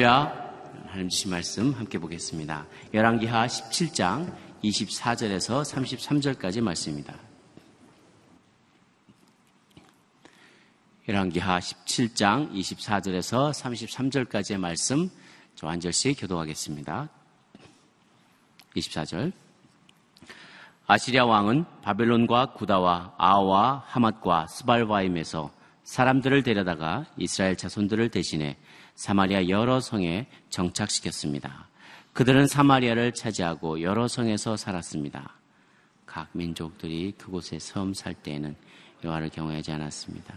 할렐루야. 0.00 0.32
하나님 0.86 1.10
주신 1.10 1.30
말씀 1.30 1.72
함께 1.72 1.98
보겠습니다. 1.98 2.66
열왕기하 2.94 3.46
17장 3.46 4.34
24절에서 4.64 5.62
33절까지 5.62 6.62
말씀입니다. 6.62 7.14
열왕기하 11.06 11.58
17장 11.58 12.50
24절에서 12.50 13.52
33절까지의 13.52 14.58
말씀 14.58 15.10
저 15.54 15.66
한 15.66 15.80
절씩 15.80 16.18
교도하겠습니다. 16.18 17.10
24절 18.76 19.32
아시리아 20.86 21.26
왕은 21.26 21.66
바벨론과 21.82 22.54
구다와 22.54 23.16
아와 23.18 23.84
하맛과 23.86 24.46
스발바임에서 24.46 25.50
사람들을 25.84 26.42
데려다가 26.42 27.04
이스라엘 27.18 27.56
자손들을 27.56 28.08
대신해 28.08 28.56
사마리아 29.00 29.48
여러 29.48 29.80
성에 29.80 30.26
정착시켰습니다. 30.50 31.68
그들은 32.12 32.46
사마리아를 32.46 33.14
차지하고 33.14 33.80
여러 33.80 34.06
성에서 34.06 34.58
살았습니다. 34.58 35.36
각 36.04 36.28
민족들이 36.32 37.14
그곳에 37.16 37.58
섬 37.58 37.94
살 37.94 38.12
때에는 38.12 38.54
여호와를 39.02 39.30
경외하지 39.30 39.72
않았습니다. 39.72 40.34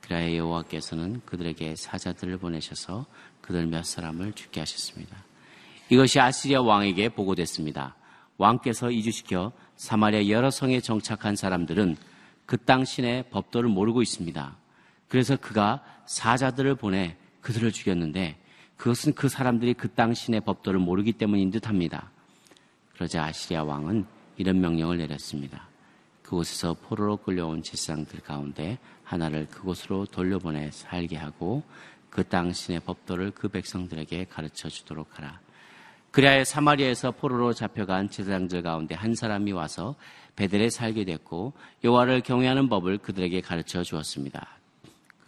그라야 0.00 0.34
여호와께서는 0.38 1.20
그들에게 1.26 1.76
사자들을 1.76 2.38
보내셔서 2.38 3.04
그들 3.42 3.66
몇 3.66 3.84
사람을 3.84 4.32
죽게 4.32 4.60
하셨습니다. 4.60 5.14
이것이 5.90 6.18
아시리아 6.18 6.62
왕에게 6.62 7.10
보고됐습니다. 7.10 7.94
왕께서 8.38 8.90
이주시켜 8.90 9.52
사마리아 9.76 10.30
여러 10.30 10.50
성에 10.50 10.80
정착한 10.80 11.36
사람들은 11.36 11.98
그 12.46 12.56
땅 12.56 12.86
신의 12.86 13.28
법도를 13.28 13.68
모르고 13.68 14.00
있습니다. 14.00 14.56
그래서 15.08 15.36
그가 15.36 15.84
사자들을 16.06 16.76
보내 16.76 17.18
그들을 17.40 17.72
죽였는데 17.72 18.36
그것은 18.76 19.14
그 19.14 19.28
사람들이 19.28 19.74
그 19.74 19.88
땅 19.88 20.14
신의 20.14 20.40
법도를 20.42 20.78
모르기 20.78 21.12
때문인 21.12 21.50
듯 21.50 21.68
합니다. 21.68 22.10
그러자 22.94 23.24
아시리아 23.24 23.64
왕은 23.64 24.06
이런 24.36 24.60
명령을 24.60 24.98
내렸습니다. 24.98 25.68
그곳에서 26.22 26.74
포로로 26.74 27.16
끌려온 27.16 27.62
제사장들 27.62 28.20
가운데 28.20 28.78
하나를 29.02 29.46
그곳으로 29.48 30.04
돌려보내 30.06 30.70
살게 30.70 31.16
하고 31.16 31.62
그 32.10 32.22
당신의 32.24 32.80
법도를 32.80 33.30
그 33.32 33.48
백성들에게 33.48 34.26
가르쳐 34.26 34.68
주도록 34.68 35.18
하라. 35.18 35.40
그리하여 36.10 36.44
사마리아에서 36.44 37.12
포로로 37.12 37.52
잡혀간 37.52 38.10
제사장들 38.10 38.62
가운데 38.62 38.94
한 38.94 39.14
사람이 39.14 39.52
와서 39.52 39.94
베델에 40.36 40.70
살게 40.70 41.04
됐고 41.04 41.52
여호와를 41.84 42.20
경외하는 42.20 42.68
법을 42.68 42.98
그들에게 42.98 43.40
가르쳐 43.40 43.82
주었습니다. 43.82 44.57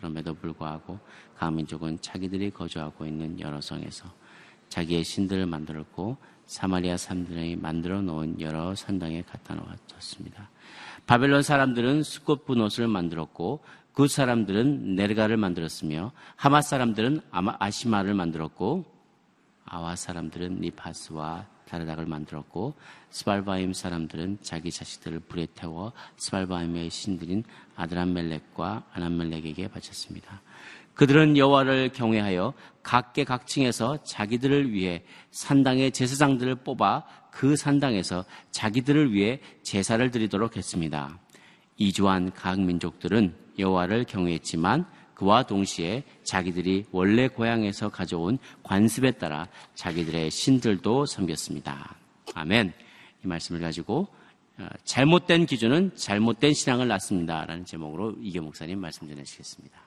그럼에도 0.00 0.34
불구하고 0.34 0.98
가민족은 1.36 2.00
자기들이 2.00 2.50
거주하고 2.50 3.06
있는 3.06 3.38
여러 3.38 3.60
성에서 3.60 4.10
자기의 4.70 5.04
신들을 5.04 5.46
만들었고 5.46 6.16
사마리아 6.46 6.96
사람들이 6.96 7.56
만들어 7.56 8.00
놓은 8.00 8.40
여러 8.40 8.74
산당에 8.74 9.22
갖다 9.22 9.54
놓았습니다. 9.54 10.50
바벨론 11.06 11.42
사람들은 11.42 12.02
수꽃 12.02 12.46
분옷을 12.46 12.88
만들었고 12.88 13.60
그 13.92 14.08
사람들은 14.08 14.96
네르가를 14.96 15.36
만들었으며 15.36 16.12
하마 16.36 16.62
사람들은 16.62 17.20
아시마를 17.30 18.14
만들었고 18.14 18.84
아와 19.70 19.94
사람들은 19.94 20.60
니파스와 20.60 21.46
다르닥을 21.68 22.04
만들었고 22.04 22.74
스발바임 23.10 23.72
사람들은 23.72 24.38
자기 24.42 24.72
자식들을 24.72 25.20
불에 25.20 25.46
태워 25.54 25.92
스발바임의 26.16 26.90
신들인 26.90 27.45
아드람멜렉과 27.77 28.84
아남멜렉에게 28.92 29.68
바쳤습니다. 29.68 30.42
그들은 30.95 31.36
여호와를 31.36 31.90
경외하여 31.90 32.52
각계 32.83 33.22
각층에서 33.22 34.02
자기들을 34.02 34.72
위해 34.72 35.05
산당의 35.30 35.92
제사장들을 35.92 36.56
뽑아 36.56 37.05
그 37.30 37.55
산당에서 37.55 38.24
자기들을 38.50 39.12
위해 39.12 39.40
제사를 39.62 40.11
드리도록 40.11 40.56
했습니다. 40.56 41.16
이주한 41.77 42.33
각 42.33 42.61
민족들은 42.61 43.34
여호와를 43.58 44.05
경외했지만 44.05 44.84
그와 45.20 45.42
동시에 45.42 46.03
자기들이 46.25 46.86
원래 46.92 47.29
고향에서 47.29 47.91
가져온 47.91 48.39
관습에 48.63 49.11
따라 49.13 49.48
자기들의 49.75 50.31
신들도 50.31 51.05
섬겼습니다. 51.05 51.95
아멘. 52.35 52.73
이 53.23 53.27
말씀을 53.29 53.61
가지고 53.61 54.08
어, 54.57 54.67
잘못된 54.85 55.45
기준은 55.45 55.95
잘못된 55.95 56.55
신앙을 56.55 56.89
낳습니다. 56.89 57.45
라는 57.45 57.67
제목으로 57.67 58.17
이계 58.23 58.41
목사님 58.41 58.81
말씀 58.81 59.08
전해주시겠습니다. 59.08 59.79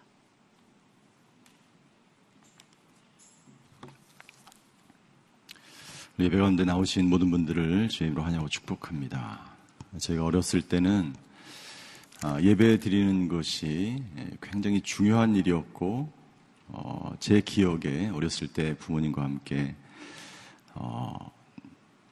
예배 6.19 6.37
가운데 6.37 6.63
나오신 6.63 7.09
모든 7.09 7.31
분들을 7.31 7.89
주임으로 7.89 8.21
환영하고 8.21 8.49
축복합니다. 8.49 9.51
제가 9.97 10.23
어렸을 10.25 10.61
때는 10.61 11.15
아, 11.15 11.32
예배 12.41 12.79
드리는 12.79 13.27
것이 13.27 14.01
굉장히 14.41 14.81
중요한 14.81 15.35
일이었고 15.35 16.11
어, 16.69 17.13
제 17.19 17.41
기억에 17.41 18.09
어렸을 18.13 18.47
때 18.47 18.75
부모님과 18.77 19.21
함께 19.21 19.75
어, 20.73 21.31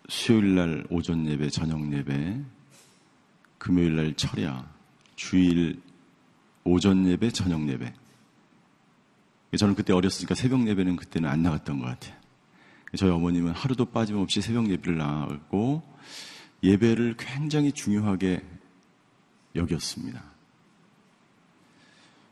수요일 0.10 0.56
날 0.56 0.86
오전 0.90 1.26
예배, 1.26 1.50
저녁 1.50 1.92
예배, 1.94 2.42
금요일 3.58 3.96
날 3.96 4.14
철야, 4.14 4.70
주일 5.16 5.82
오전 6.64 7.08
예배, 7.08 7.32
저녁 7.32 7.68
예배. 7.68 7.94
저는 9.58 9.76
그때 9.76 9.94
어렸으니까 9.94 10.36
새벽 10.36 10.68
예배는 10.68 10.96
그때는 10.98 11.30
안 11.30 11.42
나갔던 11.42 11.80
것 11.80 11.86
같아요. 11.86 12.16
저희 12.98 13.10
어머님은 13.10 13.54
하루도 13.54 13.86
빠짐없이 13.86 14.42
새벽 14.42 14.70
예배를 14.70 14.98
나가고 14.98 15.82
예배를 16.64 17.16
굉장히 17.18 17.72
중요하게 17.72 18.42
여겼습니다. 19.56 20.24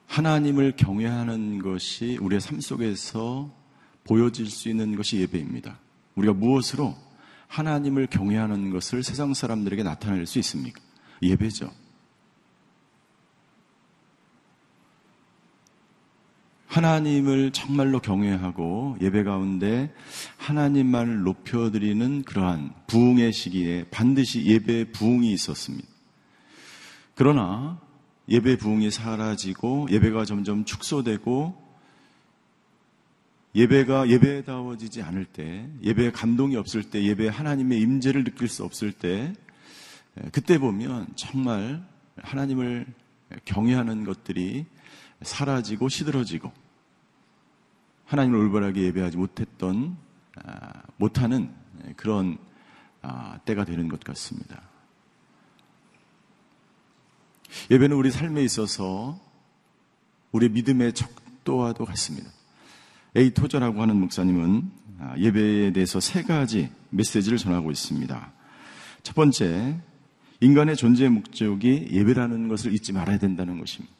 하나님을 0.07 0.75
경외하는 0.75 1.59
것이 1.59 2.17
우리의 2.19 2.41
삶 2.41 2.59
속에서 2.59 3.51
보여질 4.03 4.47
수 4.49 4.69
있는 4.69 4.95
것이 4.95 5.17
예배입니다. 5.17 5.77
우리가 6.15 6.33
무엇으로 6.33 6.95
하나님을 7.47 8.07
경외하는 8.07 8.71
것을 8.71 9.03
세상 9.03 9.33
사람들에게 9.33 9.83
나타낼 9.83 10.25
수 10.25 10.39
있습니까? 10.39 10.81
예배죠. 11.21 11.71
하나님을 16.67 17.51
정말로 17.51 17.99
경외하고 17.99 18.97
예배 19.01 19.23
가운데 19.23 19.93
하나님만을 20.37 21.23
높여드리는 21.23 22.23
그러한 22.23 22.73
부흥의 22.87 23.33
시기에 23.33 23.85
반드시 23.89 24.45
예배 24.45 24.91
부흥이 24.91 25.33
있었습니다. 25.33 25.87
그러나 27.19 27.77
예배 28.29 28.59
부흥이 28.59 28.91
사라지고 28.91 29.87
예배가 29.91 30.23
점점 30.23 30.63
축소되고 30.63 31.53
예배가 33.55 34.07
예배다워지지 34.07 35.01
않을 35.01 35.25
때, 35.25 35.69
예배에 35.83 36.11
감동이 36.11 36.55
없을 36.55 36.81
때, 36.89 37.03
예배에 37.03 37.27
하나님의 37.27 37.81
임재를 37.81 38.23
느낄 38.23 38.47
수 38.47 38.63
없을 38.63 38.93
때, 38.93 39.33
그때 40.31 40.57
보면 40.59 41.07
정말 41.17 41.85
하나님을 42.15 42.85
경외하는 43.43 44.05
것들이 44.05 44.65
사라지고 45.21 45.89
시들어지고 45.89 46.53
하나님을 48.05 48.39
올바르게 48.39 48.81
예배하지 48.83 49.17
못했던 49.17 49.97
아, 50.41 50.83
못하는 50.95 51.53
그런 51.97 52.37
아, 53.01 53.39
때가 53.43 53.65
되는 53.65 53.89
것 53.89 53.99
같습니다. 54.05 54.68
예배는 57.71 57.95
우리 57.95 58.11
삶에 58.11 58.43
있어서 58.43 59.19
우리 60.31 60.49
믿음의 60.49 60.93
척도와도 60.93 61.85
같습니다. 61.85 62.29
에이 63.15 63.33
토저라고 63.33 63.81
하는 63.81 63.95
목사님은 63.97 64.71
아, 64.99 65.15
예배에 65.17 65.71
대해서 65.71 65.99
세 65.99 66.23
가지 66.23 66.69
메시지를 66.89 67.37
전하고 67.37 67.71
있습니다. 67.71 68.33
첫 69.01 69.15
번째, 69.15 69.79
인간의 70.41 70.75
존재의 70.75 71.09
목적이 71.09 71.87
예배라는 71.91 72.47
것을 72.47 72.73
잊지 72.73 72.93
말아야 72.93 73.17
된다는 73.17 73.59
것입니다. 73.59 73.93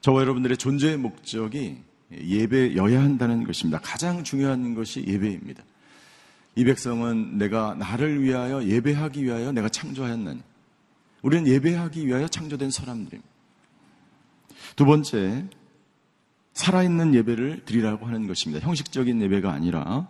저와 0.00 0.22
여러분들의 0.22 0.56
존재의 0.56 0.96
목적이 0.96 1.78
예배여야 2.12 3.02
한다는 3.02 3.44
것입니다. 3.44 3.80
가장 3.82 4.24
중요한 4.24 4.74
것이 4.74 5.04
예배입니다. 5.06 5.62
이 6.58 6.64
백성은 6.64 7.38
내가 7.38 7.76
나를 7.76 8.20
위하여 8.20 8.64
예배하기 8.64 9.22
위하여 9.22 9.52
내가 9.52 9.68
창조하였나니. 9.68 10.40
우리는 11.22 11.46
예배하기 11.46 12.04
위하여 12.04 12.26
창조된 12.26 12.72
사람들입니다. 12.72 13.30
두 14.74 14.84
번째, 14.84 15.46
살아있는 16.54 17.14
예배를 17.14 17.64
드리라고 17.64 18.06
하는 18.06 18.26
것입니다. 18.26 18.66
형식적인 18.66 19.22
예배가 19.22 19.52
아니라 19.52 20.08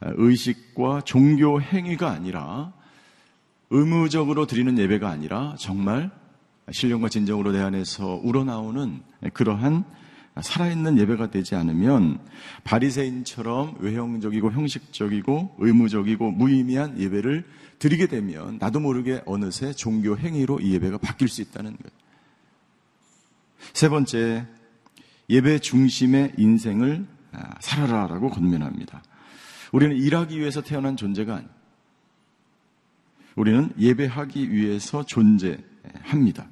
의식과 0.00 1.02
종교 1.02 1.62
행위가 1.62 2.10
아니라 2.10 2.72
의무적으로 3.70 4.46
드리는 4.46 4.76
예배가 4.76 5.08
아니라 5.08 5.54
정말 5.60 6.10
신령과 6.72 7.08
진정으로 7.08 7.52
내 7.52 7.60
안에서 7.60 8.20
우러나오는 8.24 9.00
그러한 9.32 9.84
살아있는 10.42 10.98
예배가 10.98 11.30
되지 11.30 11.54
않으면 11.54 12.18
바리새인처럼 12.64 13.76
외형적이고 13.80 14.52
형식적이고 14.52 15.56
의무적이고 15.58 16.30
무의미한 16.32 16.98
예배를 17.00 17.44
드리게 17.78 18.06
되면 18.06 18.58
나도 18.58 18.80
모르게 18.80 19.22
어느새 19.26 19.72
종교 19.72 20.16
행위로 20.16 20.60
이 20.60 20.72
예배가 20.74 20.98
바뀔 20.98 21.28
수 21.28 21.42
있다는 21.42 21.76
거예요. 21.76 21.98
세 23.72 23.88
번째, 23.88 24.46
예배 25.30 25.60
중심의 25.60 26.34
인생을 26.36 27.06
아, 27.32 27.54
살아라라고 27.60 28.30
권면합니다. 28.30 29.02
우리는 29.72 29.96
일하기 29.96 30.38
위해서 30.38 30.62
태어난 30.62 30.96
존재가 30.96 31.34
아니에요. 31.34 31.50
우리는 33.36 33.72
예배하기 33.78 34.52
위해서 34.52 35.04
존재합니다. 35.04 36.48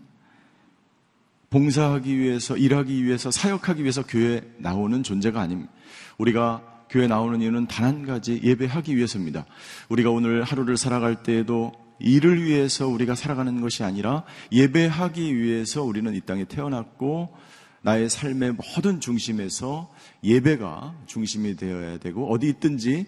봉사하기 1.51 2.19
위해서, 2.19 2.57
일하기 2.57 3.05
위해서, 3.05 3.31
사역하기 3.31 3.83
위해서 3.83 4.03
교회 4.07 4.43
나오는 4.59 5.03
존재가 5.03 5.41
아닙니다. 5.41 5.73
우리가 6.19 6.63
교회 6.89 7.07
나오는 7.07 7.41
이유는 7.41 7.67
단 7.67 7.87
한 7.87 8.07
가지 8.07 8.41
예배하기 8.43 8.97
위해서입니다. 8.97 9.47
우리가 9.89 10.11
오늘 10.11 10.43
하루를 10.43 10.77
살아갈 10.77 11.23
때에도 11.23 11.73
일을 11.99 12.43
위해서 12.45 12.87
우리가 12.89 13.15
살아가는 13.15 13.61
것이 13.61 13.83
아니라 13.85 14.25
예배하기 14.53 15.37
위해서 15.37 15.83
우리는 15.83 16.15
이 16.15 16.21
땅에 16.21 16.45
태어났고 16.45 17.35
나의 17.83 18.11
삶의 18.11 18.55
모든 18.55 19.01
중심에서 19.01 19.93
예배가 20.25 20.95
중심이 21.07 21.57
되어야 21.57 21.99
되고 21.99 22.31
어디 22.31 22.49
있든지 22.49 23.07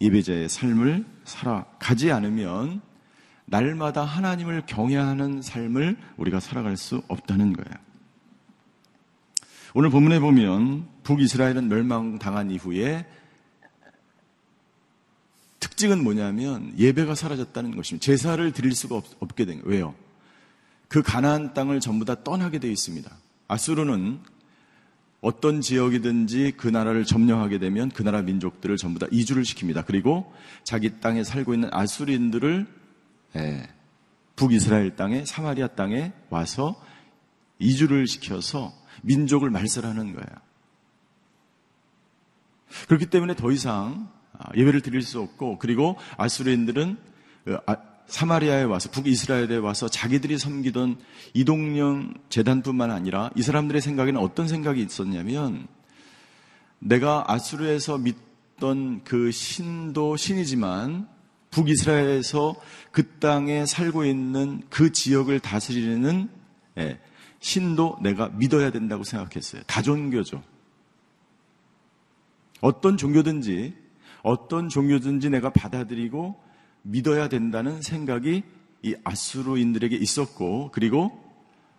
예배자의 0.00 0.48
삶을 0.48 1.04
살아가지 1.24 2.12
않으면 2.12 2.82
날마다 3.46 4.04
하나님을 4.04 4.64
경외하는 4.66 5.42
삶을 5.42 5.96
우리가 6.16 6.40
살아갈 6.40 6.76
수 6.76 7.02
없다는 7.08 7.52
거예요. 7.52 7.84
오늘 9.74 9.90
본문에 9.90 10.20
보면 10.20 10.88
북이스라엘은 11.02 11.68
멸망당한 11.68 12.50
이후에 12.50 13.06
특징은 15.60 16.02
뭐냐면 16.02 16.72
예배가 16.78 17.14
사라졌다는 17.14 17.74
것입니다. 17.74 18.04
제사를 18.04 18.52
드릴 18.52 18.72
수가 18.72 18.96
없, 18.96 19.34
게된 19.34 19.62
거예요. 19.62 19.70
왜요? 19.70 19.94
그 20.88 21.02
가나안 21.02 21.54
땅을 21.54 21.80
전부 21.80 22.04
다 22.04 22.22
떠나게 22.22 22.60
되어 22.60 22.70
있습니다. 22.70 23.10
아수르는 23.48 24.20
어떤 25.20 25.60
지역이든지 25.60 26.52
그 26.56 26.68
나라를 26.68 27.04
점령하게 27.04 27.58
되면 27.58 27.88
그 27.88 28.02
나라 28.02 28.22
민족들을 28.22 28.76
전부 28.76 29.00
다 29.00 29.06
이주를 29.10 29.42
시킵니다. 29.42 29.84
그리고 29.86 30.32
자기 30.62 31.00
땅에 31.00 31.24
살고 31.24 31.54
있는 31.54 31.70
아수리인들을 31.72 32.66
예, 32.66 32.83
북이스라엘 34.36 34.96
땅에 34.96 35.24
사마리아 35.24 35.68
땅에 35.68 36.12
와서 36.30 36.80
이주를 37.58 38.06
시켜서 38.06 38.72
민족을 39.02 39.50
말살하는 39.50 40.12
거예요. 40.12 40.44
그렇기 42.88 43.06
때문에 43.06 43.34
더 43.36 43.50
이상 43.52 44.10
아, 44.36 44.50
예배를 44.56 44.80
드릴 44.80 45.02
수 45.02 45.20
없고 45.20 45.58
그리고 45.58 45.96
아수르인들은 46.16 46.96
그, 47.44 47.58
아, 47.66 47.76
사마리아에 48.06 48.64
와서 48.64 48.90
북이스라엘에 48.90 49.56
와서 49.56 49.88
자기들이 49.88 50.38
섬기던 50.38 50.98
이동령 51.32 52.14
재단뿐만 52.28 52.90
아니라 52.90 53.30
이 53.36 53.42
사람들의 53.42 53.80
생각에는 53.80 54.20
어떤 54.20 54.48
생각이 54.48 54.82
있었냐면 54.82 55.66
내가 56.80 57.24
아수르에서 57.28 57.98
믿던 57.98 59.04
그 59.04 59.30
신도 59.30 60.16
신이지만 60.16 61.08
북이스라엘에서 61.54 62.56
그 62.90 63.18
땅에 63.18 63.64
살고 63.64 64.04
있는 64.04 64.62
그 64.70 64.90
지역을 64.90 65.38
다스리는 65.38 66.28
예, 66.78 66.98
신도 67.38 67.98
내가 68.02 68.28
믿어야 68.30 68.70
된다고 68.70 69.04
생각했어요. 69.04 69.62
다종교죠. 69.66 70.42
어떤 72.60 72.96
종교든지 72.96 73.74
어떤 74.22 74.68
종교든지 74.68 75.30
내가 75.30 75.50
받아들이고 75.50 76.34
믿어야 76.82 77.28
된다는 77.28 77.82
생각이 77.82 78.42
이 78.82 78.94
아수르인들에게 79.04 79.94
있었고 79.96 80.70
그리고 80.72 81.12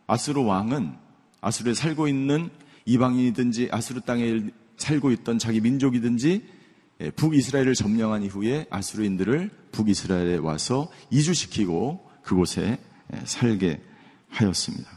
아수르 0.08 0.42
왕은 0.42 0.96
아수르에 1.42 1.74
살고 1.74 2.08
있는 2.08 2.50
이방인이든지 2.86 3.70
아수르 3.72 4.02
땅에 4.02 4.42
살고 4.78 5.12
있던 5.12 5.38
자기 5.38 5.60
민족이든지 5.60 6.56
예, 7.02 7.10
북이스라엘을 7.12 7.74
점령한 7.74 8.24
이후에 8.24 8.68
아수르인들을 8.70 9.65
북이스라엘에 9.76 10.38
와서 10.38 10.90
이주시키고 11.12 12.10
그곳에 12.24 12.80
예, 13.14 13.22
살게 13.26 13.82
하였습니다. 14.30 14.90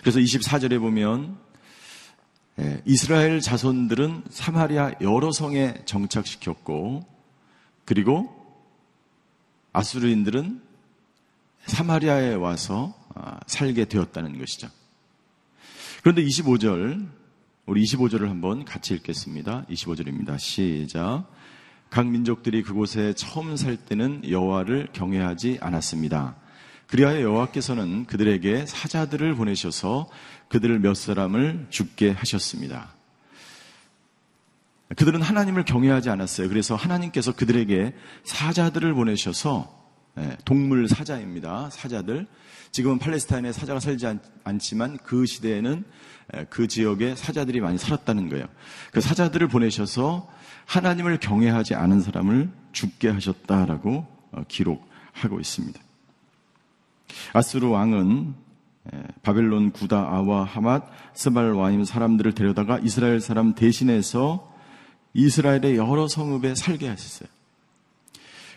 그래서 0.00 0.20
24절에 0.20 0.78
보면 0.78 1.38
예, 2.60 2.82
이스라엘 2.84 3.40
자손들은 3.40 4.24
사마리아 4.30 4.92
여러 5.00 5.32
성에 5.32 5.82
정착시켰고 5.84 7.04
그리고 7.84 8.34
아수르인들은 9.72 10.62
사마리아에 11.66 12.34
와서 12.34 12.94
아, 13.14 13.40
살게 13.46 13.86
되었다는 13.86 14.38
것이죠. 14.38 14.68
그런데 16.02 16.22
25절 16.24 17.08
우리 17.66 17.82
25절을 17.82 18.28
한번 18.28 18.64
같이 18.64 18.94
읽겠습니다. 18.94 19.66
25절입니다. 19.68 20.38
시작. 20.38 21.26
각 21.90 22.08
민족들이 22.08 22.62
그곳에 22.62 23.14
처음 23.14 23.56
살 23.56 23.76
때는 23.76 24.22
여호와를 24.28 24.88
경외하지 24.92 25.58
않았습니다. 25.60 26.36
그리하여 26.88 27.22
여호와께서는 27.22 28.06
그들에게 28.06 28.66
사자들을 28.66 29.34
보내셔서 29.34 30.08
그들을 30.48 30.78
몇 30.78 30.94
사람을 30.94 31.66
죽게 31.70 32.12
하셨습니다. 32.12 32.94
그들은 34.94 35.20
하나님을 35.20 35.64
경외하지 35.64 36.10
않았어요. 36.10 36.48
그래서 36.48 36.76
하나님께서 36.76 37.32
그들에게 37.32 37.94
사자들을 38.24 38.94
보내셔서 38.94 39.74
예, 40.18 40.36
동물 40.44 40.88
사자입니다. 40.88 41.68
사자들. 41.70 42.26
지금은 42.72 42.98
팔레스타인에 42.98 43.52
사자가 43.52 43.80
살지 43.80 44.06
않, 44.06 44.58
지만그 44.58 45.26
시대에는 45.26 45.84
예, 46.36 46.46
그 46.48 46.68
지역에 46.68 47.16
사자들이 47.16 47.60
많이 47.60 47.78
살았다는 47.78 48.28
거예요. 48.28 48.46
그 48.92 49.00
사자들을 49.00 49.48
보내셔서 49.48 50.30
하나님을 50.66 51.18
경외하지 51.18 51.74
않은 51.74 52.02
사람을 52.02 52.50
죽게 52.72 53.08
하셨다라고 53.08 54.06
어, 54.32 54.42
기록하고 54.48 55.40
있습니다. 55.40 55.80
아스루 57.32 57.70
왕은 57.70 58.34
바벨론 59.22 59.72
구다 59.72 59.98
아와 59.98 60.44
하맛 60.44 60.84
스발 61.14 61.52
와임 61.52 61.84
사람들을 61.84 62.32
데려다가 62.32 62.78
이스라엘 62.78 63.20
사람 63.20 63.54
대신해서 63.54 64.52
이스라엘의 65.14 65.76
여러 65.76 66.08
성읍에 66.08 66.54
살게 66.54 66.88
하셨어요. 66.88 67.28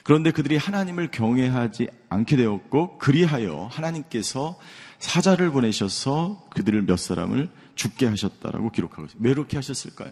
그런데 0.04 0.32
그들이 0.32 0.58
하나님을 0.58 1.12
경외하지 1.12 1.90
않게 2.10 2.36
되었고 2.36 2.98
그리하여 2.98 3.68
하나님께서 3.72 4.58
사자를 4.98 5.52
보내셔서 5.52 6.48
그들을 6.50 6.82
몇 6.84 6.98
사람을 6.98 7.50
죽게 7.76 8.08
하셨다라고 8.08 8.72
기록하고 8.72 9.06
있어요. 9.06 9.20
왜 9.22 9.32
이렇게 9.32 9.58
하셨을까요? 9.58 10.12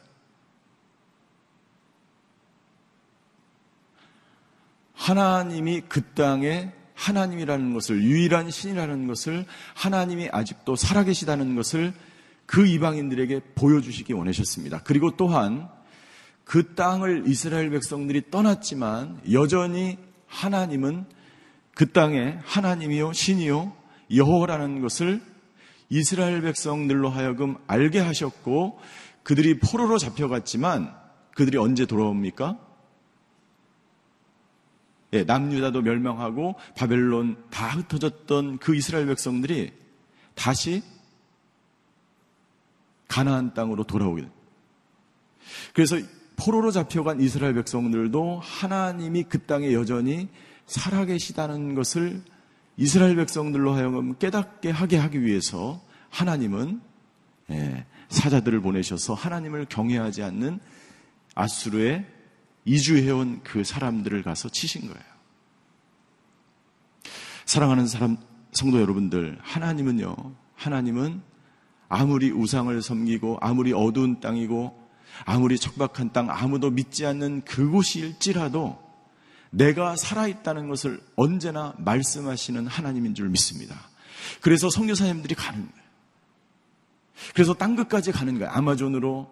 하나님이 5.08 5.84
그 5.88 6.02
땅에 6.02 6.74
하나님이라는 6.94 7.74
것을 7.74 8.04
유일한 8.04 8.52
신이라는 8.52 9.08
것을 9.08 9.46
하나님이 9.74 10.28
아직도 10.34 10.76
살아계시다는 10.76 11.56
것을 11.56 11.94
그 12.46 12.68
이방인들에게 12.68 13.40
보여주시기 13.56 14.12
원하셨습니다. 14.12 14.82
그리고 14.84 15.16
또한 15.16 15.70
그 16.44 16.76
땅을 16.76 17.24
이스라엘 17.26 17.70
백성들이 17.70 18.32
떠났지만 18.32 19.22
여전히 19.32 19.98
하나님은 20.28 21.06
그 21.74 21.94
땅에 21.94 22.40
하나님이요 22.44 23.14
신이요 23.14 23.72
여호와라는 24.14 24.82
것을 24.82 25.22
이스라엘 25.90 26.42
백성들로 26.42 27.10
하여금 27.10 27.56
알게 27.68 28.00
하셨고 28.00 28.78
그들이 29.24 29.60
포로로 29.60 30.00
잡혀갔지만 30.00 30.94
그들이 31.34 31.58
언제 31.58 31.86
돌아옵니까? 31.86 32.67
예, 35.14 35.24
남유다도 35.24 35.82
멸망하고 35.82 36.56
바벨론 36.76 37.38
다 37.50 37.70
흩어졌던 37.70 38.58
그 38.58 38.76
이스라엘 38.76 39.08
백성들이 39.08 39.72
다시 40.36 40.84
가나안 43.08 43.54
땅으로 43.54 43.84
돌아오게 43.86 44.22
됩니다. 44.22 44.38
그래서 45.74 45.98
포로로 46.36 46.72
잡혀간 46.72 47.22
이스라엘 47.22 47.54
백성들도 47.56 48.42
하나님이 48.44 49.24
그 49.24 49.40
땅에 49.40 49.74
여전히 49.74 50.28
살아계시다는 50.66 51.74
것을 51.74 52.22
이스라엘 52.76 53.16
백성들로 53.16 53.74
하여금 53.74 54.18
깨닫게 54.18 54.70
하게 54.70 54.98
하기 54.98 55.24
위해서 55.24 55.82
하나님은 56.10 56.82
예, 57.50 57.86
사자들을 58.10 58.62
보내셔서 58.62 59.14
하나님을 59.14 59.66
경외하지 59.70 60.22
않는 60.24 60.60
아수르의 61.34 62.06
이주해온 62.68 63.42
그 63.44 63.64
사람들을 63.64 64.22
가서 64.24 64.50
치신 64.50 64.82
거예요. 64.82 65.04
사랑하는 67.46 67.88
사람, 67.88 68.18
성도 68.52 68.82
여러분들, 68.82 69.40
하나님은요, 69.42 70.16
하나님은 70.56 71.22
아무리 71.88 72.30
우상을 72.30 72.80
섬기고 72.82 73.38
아무리 73.40 73.72
어두운 73.72 74.20
땅이고 74.20 74.88
아무리 75.24 75.58
척박한 75.58 76.12
땅 76.12 76.30
아무도 76.30 76.70
믿지 76.70 77.06
않는 77.06 77.46
그곳일지라도 77.46 78.86
내가 79.50 79.96
살아있다는 79.96 80.68
것을 80.68 81.02
언제나 81.16 81.74
말씀하시는 81.78 82.68
하나님인 82.68 83.16
줄 83.16 83.30
믿습니다. 83.30 83.80
그래서 84.42 84.70
성교사님들이 84.70 85.36
가는 85.36 85.62
거예요. 85.62 85.88
그래서 87.34 87.54
땅 87.54 87.78
끝까지 87.78 88.12
가는 88.12 88.38
거예요. 88.38 88.52
아마존으로, 88.52 89.32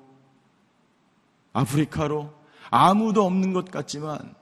아프리카로, 1.51 2.44
아무도 2.69 3.25
없는 3.25 3.53
것 3.53 3.71
같지만 3.71 4.35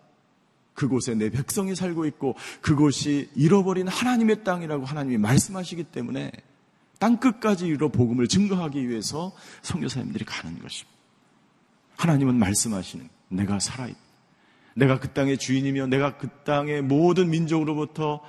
그곳에 0.73 1.13
내 1.15 1.29
백성이 1.29 1.75
살고 1.75 2.05
있고 2.07 2.35
그곳이 2.61 3.29
잃어버린 3.35 3.87
하나님의 3.87 4.43
땅이라고 4.43 4.85
하나님이 4.85 5.17
말씀하시기 5.17 5.83
때문에 5.85 6.31
땅 6.99 7.17
끝까지 7.17 7.67
이르러 7.67 7.89
복음을 7.89 8.27
증거하기 8.27 8.87
위해서 8.87 9.33
성교사님들이 9.61 10.25
가는 10.25 10.57
것입니다. 10.59 10.97
하나님은 11.97 12.35
말씀하시는 12.35 13.07
내가 13.29 13.59
살아있다. 13.59 13.99
내가 14.75 14.99
그 14.99 15.09
땅의 15.09 15.37
주인이며 15.37 15.87
내가 15.87 16.17
그 16.17 16.29
땅의 16.43 16.81
모든 16.81 17.29
민족으로부터 17.29 18.21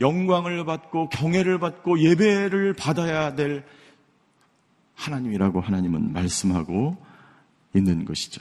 영광을 0.00 0.64
받고 0.64 1.08
경애를 1.10 1.58
받고 1.60 2.00
예배를 2.00 2.74
받아야 2.74 3.34
될 3.34 3.64
하나님이라고 4.94 5.60
하나님은 5.60 6.12
말씀하고 6.12 6.96
있는 7.74 8.04
것이죠. 8.04 8.40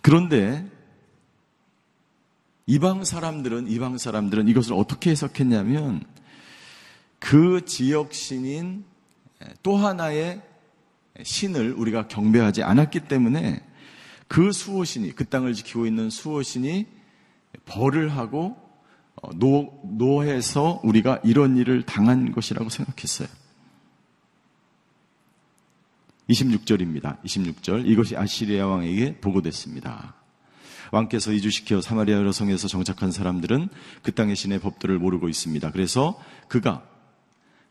그런데 0.00 0.66
이방 2.66 3.04
사람들은 3.04 3.68
이방 3.68 3.98
사람들은 3.98 4.48
이것을 4.48 4.74
어떻게 4.74 5.10
해석했냐면 5.10 6.04
그 7.18 7.64
지역 7.64 8.14
신인 8.14 8.84
또 9.62 9.76
하나의 9.76 10.40
신을 11.22 11.72
우리가 11.72 12.08
경배하지 12.08 12.62
않았기 12.62 13.00
때문에 13.00 13.62
그 14.28 14.52
수호신이 14.52 15.14
그 15.16 15.24
땅을 15.24 15.54
지키고 15.54 15.86
있는 15.86 16.08
수호신이 16.08 16.86
벌을 17.66 18.10
하고 18.16 18.56
어, 19.20 19.30
노, 19.34 19.80
노해서 19.82 20.80
우리가 20.84 21.20
이런 21.24 21.56
일을 21.56 21.82
당한 21.82 22.32
것이라고 22.32 22.70
생각했어요. 22.70 23.28
26절입니다. 26.30 27.22
26절. 27.22 27.86
이것이 27.86 28.16
아시리아 28.16 28.66
왕에게 28.66 29.18
보고됐습니다. 29.20 30.14
왕께서 30.92 31.32
이주시켜 31.32 31.80
사마리아 31.80 32.24
여성에서 32.24 32.66
정착한 32.68 33.12
사람들은 33.12 33.68
그 34.02 34.12
땅의 34.12 34.36
신의 34.36 34.60
법들을 34.60 34.98
모르고 34.98 35.28
있습니다. 35.28 35.70
그래서 35.70 36.18
그가 36.48 36.84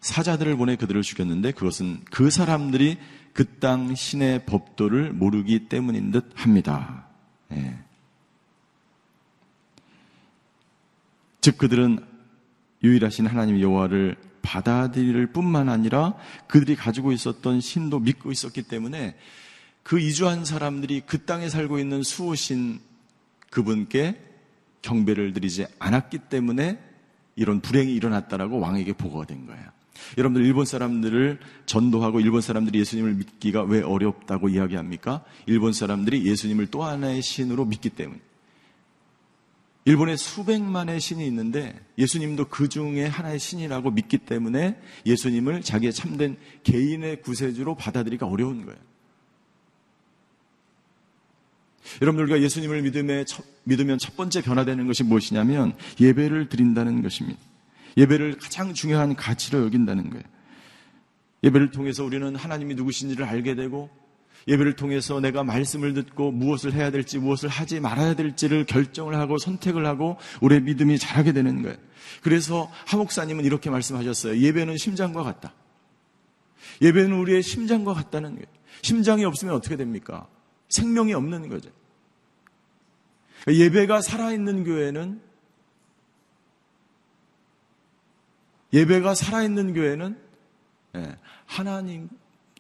사자들을 0.02 0.56
보내 0.56 0.76
그들을 0.78 1.02
죽였는데 1.02 1.52
그것은 1.52 2.00
그 2.12 2.30
사람들이 2.30 2.98
그 3.34 3.60
땅 3.60 3.96
신의 3.96 4.46
법도를 4.46 5.14
모르기 5.14 5.68
때문인 5.70 6.12
듯 6.12 6.30
합니다. 6.36 7.08
예. 7.52 7.78
즉 11.42 11.58
그들은 11.58 12.06
유일하신 12.84 13.28
하나님 13.28 13.60
여호와를 13.60 14.18
받아들일 14.42 15.28
뿐만 15.28 15.70
아니라 15.70 16.16
그들이 16.48 16.76
가지고 16.76 17.12
있었던 17.12 17.62
신도 17.62 18.00
믿고 18.00 18.32
있었기 18.32 18.64
때문에 18.64 19.16
그 19.84 20.00
이주한 20.00 20.46
사람들이 20.46 21.02
그 21.06 21.26
땅에 21.26 21.50
살고 21.50 21.80
있는 21.80 22.04
수호신 22.04 22.80
그분께 23.50 24.20
경배를 24.82 25.34
드리지 25.34 25.66
않았기 25.80 26.20
때문에 26.30 26.80
이런 27.36 27.62
불행이 27.62 27.94
일어났다라고 27.94 28.60
왕에게 28.60 28.94
보고가 28.94 29.26
된 29.26 29.46
거예요. 29.48 29.64
여러분들 30.18 30.46
일본 30.46 30.66
사람들을 30.66 31.40
전도하고 31.66 32.20
일본 32.20 32.42
사람들이 32.42 32.80
예수님을 32.80 33.14
믿기가 33.16 33.64
왜 33.64 33.82
어렵다고 33.82 34.50
이야기합니까? 34.50 35.24
일본 35.46 35.74
사람들이 35.74 36.26
예수님을 36.26 36.68
또 36.68 36.84
하나의 36.84 37.22
신으로 37.22 37.66
믿기 37.66 37.90
때문에. 37.90 38.20
일본에 39.86 40.16
수백만의 40.18 41.00
신이 41.00 41.26
있는데 41.28 41.80
예수님도 41.98 42.50
그 42.50 42.70
중에 42.70 43.06
하나의 43.06 43.40
신이라고 43.40 43.92
믿기 43.92 44.18
때문에 44.18 44.80
예수님을 45.06 45.62
자기의 45.62 45.94
참된 45.94 46.38
개인의 46.64 47.22
구세주로 47.22 47.76
받아들이기가 47.76 48.28
어려운 48.28 48.66
거예요. 48.66 48.80
여러분들과 52.02 52.42
예수님을 52.42 52.84
믿음에 52.84 53.26
첫, 53.26 53.44
믿으면 53.64 53.98
첫 53.98 54.16
번째 54.16 54.42
변화되는 54.42 54.86
것이 54.86 55.04
무엇이냐면 55.04 55.76
예배를 56.00 56.50
드린다는 56.50 57.02
것입니다. 57.02 57.40
예배를 57.98 58.38
가장 58.38 58.74
중요한 58.74 59.16
가치로 59.16 59.64
여긴다는 59.64 60.10
거예요. 60.12 60.24
예배를 61.44 61.72
통해서 61.72 62.04
우리는 62.04 62.36
하나님이 62.36 62.76
누구신지를 62.76 63.26
알게 63.26 63.56
되고 63.56 63.90
예배를 64.50 64.76
통해서 64.76 65.20
내가 65.20 65.44
말씀을 65.44 65.94
듣고 65.94 66.32
무엇을 66.32 66.74
해야 66.74 66.90
될지 66.90 67.20
무엇을 67.20 67.48
하지 67.50 67.80
말아야 67.80 68.16
될지를 68.16 68.66
결정을 68.66 69.16
하고 69.16 69.38
선택을 69.38 69.86
하고 69.86 70.18
우리의 70.42 70.62
믿음이 70.64 70.98
자라게 70.98 71.34
되는 71.34 71.62
거예요. 71.62 71.78
그래서 72.24 72.70
하목사님은 72.88 73.46
이렇게 73.46 73.70
말씀하셨어요. 73.70 74.40
예배는 74.40 74.78
심장과 74.78 75.22
같다. 75.22 75.54
예배는 76.82 77.16
우리의 77.16 77.44
심장과 77.44 77.94
같다는 77.94 78.32
거예요. 78.32 78.48
심장이 78.82 79.24
없으면 79.24 79.54
어떻게 79.54 79.76
됩니까? 79.76 80.28
생명이 80.70 81.14
없는 81.14 81.50
거죠. 81.50 81.70
예배가 83.48 84.02
살아있는 84.02 84.64
교회는 84.64 85.22
예배가 88.74 89.16
살아있는 89.16 89.74
교회는 89.74 90.18
예, 90.96 91.18
하나님 91.46 92.10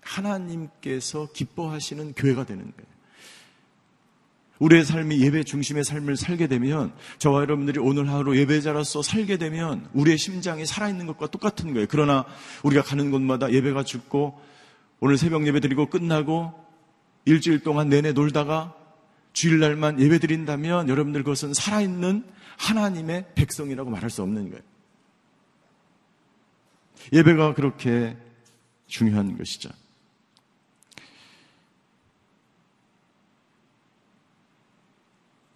하나님께서 0.10 1.28
기뻐하시는 1.34 2.14
교회가 2.14 2.46
되는 2.46 2.64
거예요. 2.64 2.90
우리의 4.60 4.84
삶이 4.84 5.22
예배 5.22 5.46
중심의 5.46 5.86
삶을 5.86 6.18
살게 6.18 6.48
되면 6.48 6.94
저와 7.18 7.42
여러분들이 7.42 7.80
오늘 7.80 8.10
하루 8.10 8.38
예배자로서 8.38 9.02
살게 9.02 9.38
되면 9.38 9.88
우리의 9.94 10.18
심장이 10.18 10.66
살아있는 10.66 11.08
것과 11.08 11.28
똑같은 11.28 11.74
거예요. 11.74 11.88
그러나 11.90 12.26
우리가 12.64 12.84
가는 12.84 13.10
곳마다 13.10 13.52
예배가 13.52 13.84
죽고 13.84 14.40
오늘 15.00 15.18
새벽 15.18 15.48
예배 15.48 15.62
드리고 15.62 15.86
끝나고 15.86 16.54
일주일 17.24 17.62
동안 17.62 17.88
내내 17.88 18.12
놀다가 18.12 18.76
주일날만 19.32 20.02
예배 20.02 20.20
드린다면 20.20 20.90
여러분들 20.90 21.24
그것은 21.24 21.54
살아있는 21.54 22.26
하나님의 22.58 23.28
백성이라고 23.36 23.90
말할 23.90 24.10
수 24.10 24.22
없는 24.24 24.50
거예요. 24.50 24.64
예배가 27.14 27.54
그렇게 27.54 28.18
중요한 28.88 29.38
것이죠. 29.38 29.70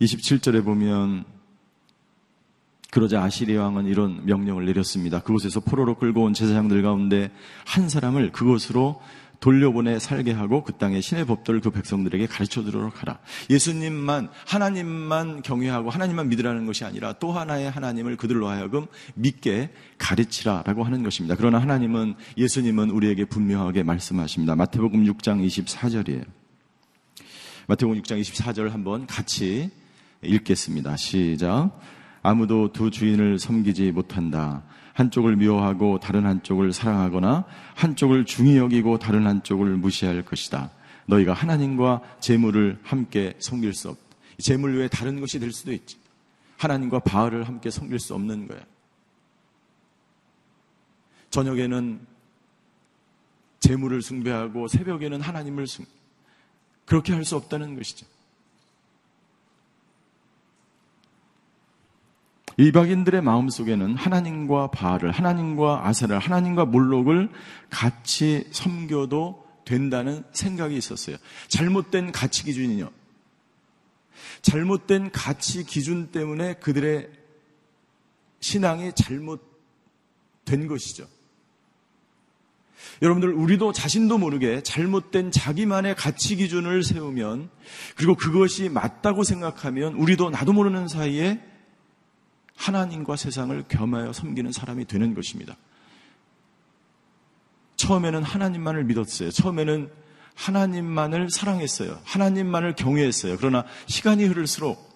27절에 0.03 0.63
보면 0.63 1.25
그러자 2.91 3.23
아시리 3.23 3.55
왕은 3.55 3.85
이런 3.85 4.25
명령을 4.25 4.65
내렸습니다. 4.65 5.19
그곳에서 5.19 5.59
포로로 5.59 5.95
끌고 5.95 6.23
온 6.23 6.33
제사장들 6.33 6.83
가운데 6.83 7.31
한 7.65 7.89
사람을 7.89 8.31
그곳으로 8.31 9.01
돌려보내 9.39 9.99
살게 9.99 10.31
하고 10.31 10.63
그 10.63 10.73
땅의 10.73 11.01
신의 11.01 11.25
법들을 11.25 11.59
그 11.59 11.71
백성들에게 11.71 12.27
가르쳐 12.27 12.63
주도록 12.63 13.01
하라. 13.01 13.19
예수님만 13.49 14.29
하나님만 14.45 15.41
경외하고 15.41 15.89
하나님만 15.89 16.29
믿으라는 16.29 16.65
것이 16.65 16.85
아니라 16.85 17.13
또 17.13 17.33
하나의 17.33 17.69
하나님을 17.69 18.15
그들로 18.15 18.47
하여금 18.47 18.85
믿게 19.15 19.71
가르치라라고 19.97 20.85
하는 20.85 21.03
것입니다. 21.03 21.35
그러나 21.35 21.59
하나님은 21.59 22.15
예수님은 22.37 22.91
우리에게 22.91 23.25
분명하게 23.25 23.83
말씀하십니다. 23.83 24.55
마태복음 24.55 25.03
6장 25.03 25.45
24절이에요. 25.45 26.23
마태복음 27.67 28.01
6장 28.01 28.21
24절 28.21 28.69
한번 28.69 29.07
같이 29.07 29.71
읽겠습니다. 30.25 30.95
시작. 30.97 31.79
아무도 32.21 32.71
두 32.71 32.89
주인을 32.89 33.39
섬기지 33.39 33.91
못한다. 33.91 34.63
한쪽을 34.93 35.35
미워하고 35.35 35.99
다른 35.99 36.25
한쪽을 36.25 36.71
사랑하거나 36.71 37.45
한쪽을 37.75 38.25
중히 38.25 38.57
여기고 38.57 38.99
다른 38.99 39.25
한쪽을 39.27 39.75
무시할 39.77 40.23
것이다. 40.23 40.71
너희가 41.07 41.33
하나님과 41.33 42.01
재물을 42.19 42.79
함께 42.83 43.33
섬길 43.39 43.73
수 43.73 43.89
없다. 43.89 44.03
재물 44.39 44.77
외에 44.77 44.87
다른 44.87 45.19
것이 45.19 45.39
될 45.39 45.51
수도 45.51 45.73
있지. 45.73 45.97
하나님과 46.57 46.99
바알을 46.99 47.47
함께 47.47 47.69
섬길 47.69 47.99
수 47.99 48.13
없는 48.13 48.47
거야. 48.47 48.59
저녁에는 51.29 51.99
재물을 53.59 54.01
숭배하고 54.01 54.67
새벽에는 54.67 55.21
하나님을 55.21 55.67
숭 55.67 55.85
그렇게 56.85 57.13
할 57.13 57.23
수 57.23 57.35
없다는 57.35 57.75
것이죠. 57.75 58.05
이박인들의 62.57 63.21
마음 63.21 63.49
속에는 63.49 63.95
하나님과 63.95 64.67
바알을, 64.67 65.11
하나님과 65.11 65.87
아사를, 65.87 66.17
하나님과 66.17 66.65
몰록을 66.65 67.29
같이 67.69 68.47
섬겨도 68.51 69.43
된다는 69.65 70.23
생각이 70.33 70.75
있었어요. 70.75 71.17
잘못된 71.47 72.11
가치 72.11 72.43
기준이요. 72.43 72.91
잘못된 74.41 75.11
가치 75.11 75.63
기준 75.63 76.11
때문에 76.11 76.55
그들의 76.55 77.09
신앙이 78.39 78.91
잘못된 78.93 80.67
것이죠. 80.67 81.07
여러분들, 83.01 83.33
우리도 83.33 83.71
자신도 83.71 84.17
모르게 84.17 84.61
잘못된 84.61 85.31
자기만의 85.31 85.95
가치 85.95 86.35
기준을 86.35 86.83
세우면, 86.83 87.49
그리고 87.95 88.15
그것이 88.15 88.69
맞다고 88.69 89.23
생각하면, 89.23 89.93
우리도 89.93 90.29
나도 90.29 90.53
모르는 90.53 90.87
사이에 90.87 91.41
하나님과 92.55 93.15
세상을 93.15 93.63
겸하여 93.67 94.13
섬기는 94.13 94.51
사람이 94.51 94.85
되는 94.85 95.13
것입니다. 95.13 95.57
처음에는 97.75 98.23
하나님만을 98.23 98.85
믿었어요. 98.85 99.31
처음에는 99.31 99.89
하나님만을 100.35 101.29
사랑했어요. 101.29 101.99
하나님만을 102.03 102.75
경외했어요. 102.75 103.37
그러나 103.37 103.65
시간이 103.87 104.25
흐를수록 104.25 104.91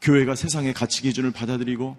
교회가 0.00 0.34
세상의 0.34 0.72
가치 0.74 1.02
기준을 1.02 1.32
받아들이고 1.32 1.96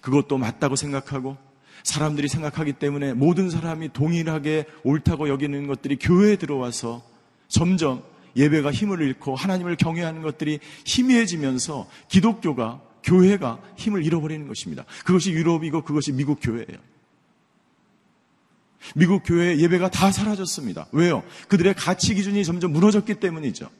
그것도 0.00 0.38
맞다고 0.38 0.76
생각하고 0.76 1.36
사람들이 1.84 2.28
생각하기 2.28 2.74
때문에 2.74 3.14
모든 3.14 3.50
사람이 3.50 3.92
동일하게 3.92 4.66
옳다고 4.82 5.28
여기는 5.28 5.66
것들이 5.66 5.96
교회에 5.96 6.36
들어와서 6.36 7.04
점점 7.48 8.02
예배가 8.36 8.70
힘을 8.70 9.00
잃고 9.00 9.34
하나님을 9.34 9.76
경외하는 9.76 10.22
것들이 10.22 10.60
희미해지면서 10.84 11.88
기독교가 12.08 12.82
교회가 13.02 13.60
힘을 13.76 14.04
잃어버리는 14.04 14.46
것입니다. 14.46 14.84
그것이 15.04 15.32
유럽이고 15.32 15.82
그것이 15.82 16.12
미국 16.12 16.38
교회예요. 16.40 16.78
미국 18.94 19.22
교회의 19.24 19.60
예배가 19.60 19.90
다 19.90 20.12
사라졌습니다. 20.12 20.88
왜요? 20.92 21.22
그들의 21.48 21.74
가치 21.74 22.14
기준이 22.14 22.44
점점 22.44 22.72
무너졌기 22.72 23.14
때문이죠. 23.14 23.70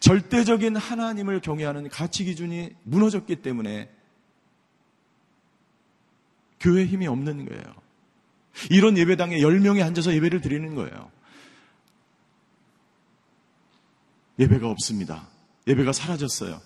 절대적인 0.00 0.76
하나님을 0.76 1.40
경외하는 1.40 1.88
가치 1.88 2.24
기준이 2.24 2.70
무너졌기 2.84 3.36
때문에 3.36 3.90
교회 6.60 6.84
힘이 6.84 7.06
없는 7.06 7.46
거예요. 7.46 7.62
이런 8.70 8.98
예배당에 8.98 9.38
10명이 9.38 9.84
앉아서 9.84 10.12
예배를 10.14 10.40
드리는 10.40 10.74
거예요. 10.74 11.10
예배가 14.38 14.68
없습니다. 14.70 15.26
예배가 15.66 15.92
사라졌어요. 15.92 16.60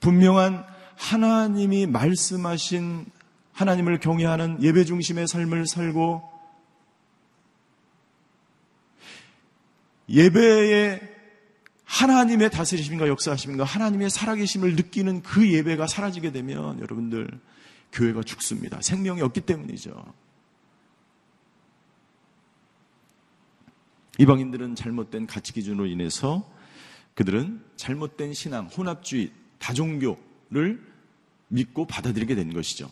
분명한 0.00 0.64
하나님이 0.96 1.86
말씀하신 1.86 3.06
하나님을 3.52 4.00
경외하는 4.00 4.62
예배 4.62 4.84
중심의 4.84 5.26
삶을 5.26 5.66
살고 5.66 6.22
예배에 10.08 11.00
하나님의 11.84 12.50
다스리심과 12.50 13.08
역사하심과 13.08 13.64
하나님의 13.64 14.10
살아계심을 14.10 14.76
느끼는 14.76 15.22
그 15.22 15.50
예배가 15.50 15.86
사라지게 15.86 16.32
되면 16.32 16.80
여러분들 16.80 17.28
교회가 17.92 18.22
죽습니다. 18.22 18.80
생명이 18.80 19.22
없기 19.22 19.40
때문이죠. 19.42 20.04
이방인들은 24.18 24.74
잘못된 24.74 25.26
가치 25.26 25.52
기준으로 25.52 25.86
인해서 25.86 26.48
그들은 27.14 27.62
잘못된 27.76 28.34
신앙, 28.34 28.66
혼합주의, 28.66 29.32
다종교를 29.58 30.80
믿고 31.48 31.86
받아들이게 31.86 32.34
된 32.34 32.52
것이죠. 32.52 32.90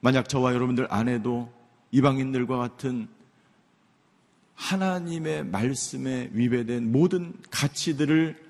만약 0.00 0.28
저와 0.28 0.54
여러분들 0.54 0.86
안에도 0.90 1.52
이방인들과 1.90 2.58
같은 2.58 3.08
하나님의 4.54 5.46
말씀에 5.46 6.30
위배된 6.32 6.92
모든 6.92 7.34
가치들을 7.50 8.44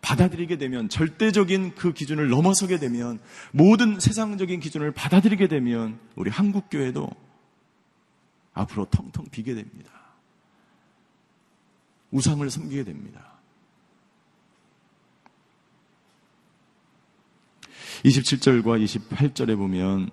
받아들이게 0.00 0.58
되면 0.58 0.88
절대적인 0.88 1.74
그 1.74 1.92
기준을 1.92 2.28
넘어서게 2.28 2.78
되면 2.78 3.18
모든 3.52 3.98
세상적인 3.98 4.60
기준을 4.60 4.92
받아들이게 4.92 5.48
되면 5.48 5.98
우리 6.14 6.30
한국 6.30 6.70
교회도 6.70 7.08
앞으로 8.52 8.86
텅텅 8.90 9.26
비게 9.30 9.54
됩니다. 9.54 9.90
우상을 12.16 12.48
섬기게 12.48 12.84
됩니다. 12.84 13.20
27절과 18.04 18.82
28절에 18.82 19.56
보면 19.56 20.10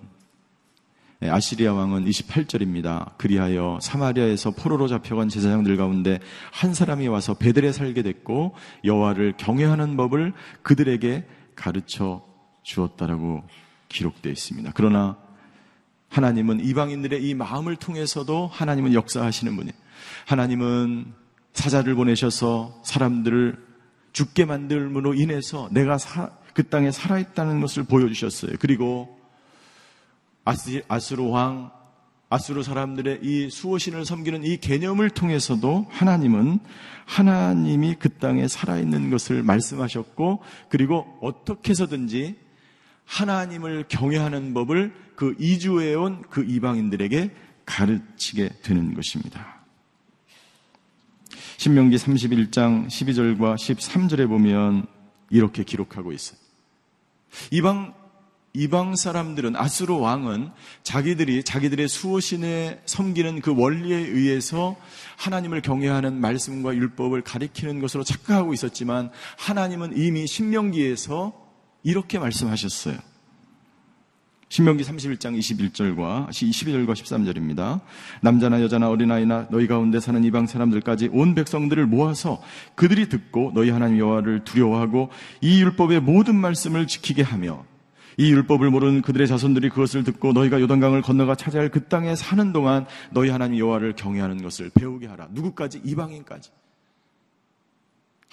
네, 1.20 1.30
아시리아 1.30 1.72
왕은 1.72 2.04
28절입니다. 2.04 3.16
그리하여 3.16 3.78
사마리아에서 3.80 4.50
포로로 4.50 4.88
잡혀간 4.88 5.30
제사장들 5.30 5.78
가운데 5.78 6.20
한 6.52 6.74
사람이 6.74 7.08
와서 7.08 7.32
베들에 7.32 7.72
살게 7.72 8.02
됐고 8.02 8.54
여호와를 8.84 9.34
경외하는 9.38 9.96
법을 9.96 10.34
그들에게 10.62 11.26
가르쳐 11.56 12.22
주었다라고 12.62 13.44
기록되어 13.88 14.32
있습니다. 14.32 14.72
그러나 14.74 15.16
하나님은 16.10 16.60
이방인들의 16.60 17.26
이 17.26 17.32
마음을 17.34 17.76
통해서도 17.76 18.48
하나님은 18.48 18.92
역사하시는 18.92 19.56
분이에요. 19.56 19.74
하나님은 20.26 21.23
사자를 21.54 21.94
보내셔서 21.94 22.80
사람들을 22.84 23.56
죽게 24.12 24.44
만들므로 24.44 25.14
인해서 25.14 25.68
내가 25.72 25.98
사, 25.98 26.30
그 26.52 26.68
땅에 26.68 26.90
살아있다는 26.90 27.60
것을 27.60 27.84
보여주셨어요. 27.84 28.52
그리고 28.60 29.18
아스로 30.44 31.30
왕, 31.30 31.70
아스로 32.28 32.62
사람들의 32.62 33.20
이 33.22 33.50
수호신을 33.50 34.04
섬기는 34.04 34.44
이 34.44 34.58
개념을 34.58 35.10
통해서도 35.10 35.86
하나님은 35.90 36.58
하나님이 37.06 37.96
그 37.98 38.08
땅에 38.08 38.48
살아있는 38.48 39.10
것을 39.10 39.42
말씀하셨고 39.42 40.42
그리고 40.68 41.18
어떻게 41.20 41.70
해서든지 41.70 42.36
하나님을 43.04 43.84
경외하는 43.88 44.54
법을 44.54 44.94
그 45.16 45.34
이주해온 45.38 46.22
그 46.30 46.44
이방인들에게 46.44 47.30
가르치게 47.66 48.50
되는 48.62 48.94
것입니다. 48.94 49.63
신명기 51.56 51.96
31장 51.96 52.86
12절과 52.88 53.56
13절에 53.56 54.28
보면 54.28 54.86
이렇게 55.30 55.64
기록하고 55.64 56.12
있어요. 56.12 56.38
이방 57.50 57.94
이방 58.56 58.94
사람들은 58.94 59.56
아스로 59.56 59.98
왕은 59.98 60.52
자기들이 60.84 61.42
자기들의 61.42 61.88
수호신에 61.88 62.82
섬기는 62.86 63.40
그 63.40 63.52
원리에 63.52 63.96
의해서 63.96 64.76
하나님을 65.16 65.60
경외하는 65.60 66.20
말씀과 66.20 66.76
율법을 66.76 67.22
가리키는 67.22 67.80
것으로 67.80 68.04
착각하고 68.04 68.54
있었지만 68.54 69.10
하나님은 69.38 69.96
이미 69.96 70.28
신명기에서 70.28 71.32
이렇게 71.82 72.20
말씀하셨어요. 72.20 72.96
신명기 74.54 74.84
31장 74.84 75.36
21절과 75.36 76.28
22절과 76.28 76.92
13절입니다. 76.92 77.80
남자나 78.20 78.62
여자나 78.62 78.88
어린아이나 78.88 79.48
너희 79.50 79.66
가운데 79.66 79.98
사는 79.98 80.22
이방 80.22 80.46
사람들까지 80.46 81.10
온 81.12 81.34
백성들을 81.34 81.84
모아서 81.86 82.40
그들이 82.76 83.08
듣고 83.08 83.50
너희 83.52 83.70
하나님 83.70 83.98
여호와를 83.98 84.44
두려워하고 84.44 85.10
이 85.40 85.60
율법의 85.60 86.02
모든 86.02 86.36
말씀을 86.36 86.86
지키게 86.86 87.22
하며 87.22 87.64
이 88.16 88.30
율법을 88.30 88.70
모르는 88.70 89.02
그들의 89.02 89.26
자손들이 89.26 89.70
그것을 89.70 90.04
듣고 90.04 90.32
너희가 90.32 90.60
요단강을 90.60 91.02
건너가 91.02 91.34
차지할 91.34 91.70
그 91.70 91.88
땅에 91.88 92.14
사는 92.14 92.52
동안 92.52 92.86
너희 93.10 93.30
하나님 93.30 93.58
여호와를 93.58 93.96
경외하는 93.96 94.40
것을 94.40 94.70
배우게 94.72 95.08
하라. 95.08 95.30
누구까지? 95.32 95.80
이방인까지. 95.82 96.50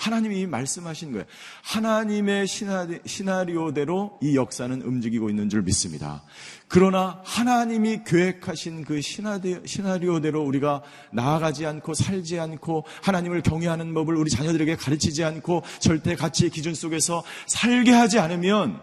하나님이 0.01 0.47
말씀하신 0.47 1.11
거예요. 1.11 1.25
하나님의 1.61 2.47
시나리 2.47 3.55
오대로 3.55 4.17
이 4.21 4.35
역사는 4.35 4.81
움직이고 4.81 5.29
있는 5.29 5.47
줄 5.47 5.61
믿습니다. 5.61 6.23
그러나 6.67 7.21
하나님이 7.23 8.03
계획하신 8.03 8.83
그 8.83 8.99
시나리 9.01 10.07
오대로 10.07 10.43
우리가 10.43 10.81
나아가지 11.11 11.67
않고 11.67 11.93
살지 11.93 12.39
않고 12.39 12.85
하나님을 13.03 13.43
경외하는 13.43 13.93
법을 13.93 14.15
우리 14.15 14.31
자녀들에게 14.31 14.75
가르치지 14.75 15.23
않고 15.23 15.61
절대 15.79 16.15
가치의 16.15 16.49
기준 16.49 16.73
속에서 16.73 17.23
살게 17.45 17.91
하지 17.91 18.17
않으면 18.17 18.81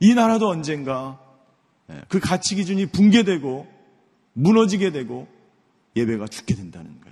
이 0.00 0.14
나라도 0.14 0.48
언젠가 0.48 1.20
예, 1.90 2.02
그 2.08 2.18
가치 2.18 2.56
기준이 2.56 2.86
붕괴되고 2.86 3.66
무너지게 4.32 4.90
되고 4.90 5.28
예배가 5.94 6.26
죽게 6.26 6.54
된다는 6.54 7.00
거예요. 7.00 7.07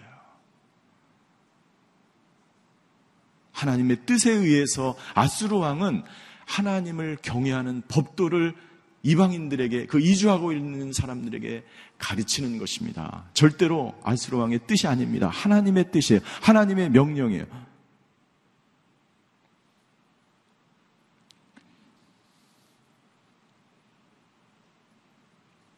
하나님의 3.56 4.04
뜻에 4.04 4.30
의해서 4.30 4.96
아수르 5.14 5.56
왕은 5.56 6.02
하나님을 6.44 7.16
경외하는 7.22 7.82
법도를 7.88 8.54
이방인들에게 9.02 9.86
그 9.86 10.00
이주하고 10.00 10.52
있는 10.52 10.92
사람들에게 10.92 11.64
가르치는 11.98 12.58
것입니다. 12.58 13.24
절대로 13.32 13.94
아수르 14.02 14.36
왕의 14.36 14.60
뜻이 14.66 14.86
아닙니다. 14.86 15.28
하나님의 15.28 15.90
뜻이에요. 15.90 16.20
하나님의 16.42 16.90
명령이에요. 16.90 17.46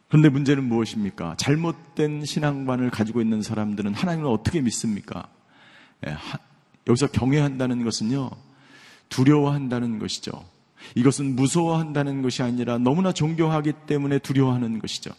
그런데 0.09 0.31
문제는 0.31 0.65
무엇입니까? 0.65 1.37
잘못된 1.37 2.25
신앙관을 2.25 2.91
가지고 2.91 3.21
있는 3.21 3.43
사람들은 3.43 3.93
하나님을 3.93 4.31
어떻게 4.31 4.63
믿습니까? 4.63 5.29
예, 6.89 6.91
여기서 6.91 7.09
경외한다는 7.09 7.85
것은요, 7.85 8.31
두려워한다는 9.09 9.99
것이죠. 9.99 10.45
이것은 10.95 11.37
무서워한다는 11.37 12.23
것이 12.23 12.43
아니라 12.43 12.79
너무나 12.79 13.13
존경하기 13.13 13.73
때문에 13.87 14.19
두려워하는 14.19 14.79
것이죠. 14.79 15.11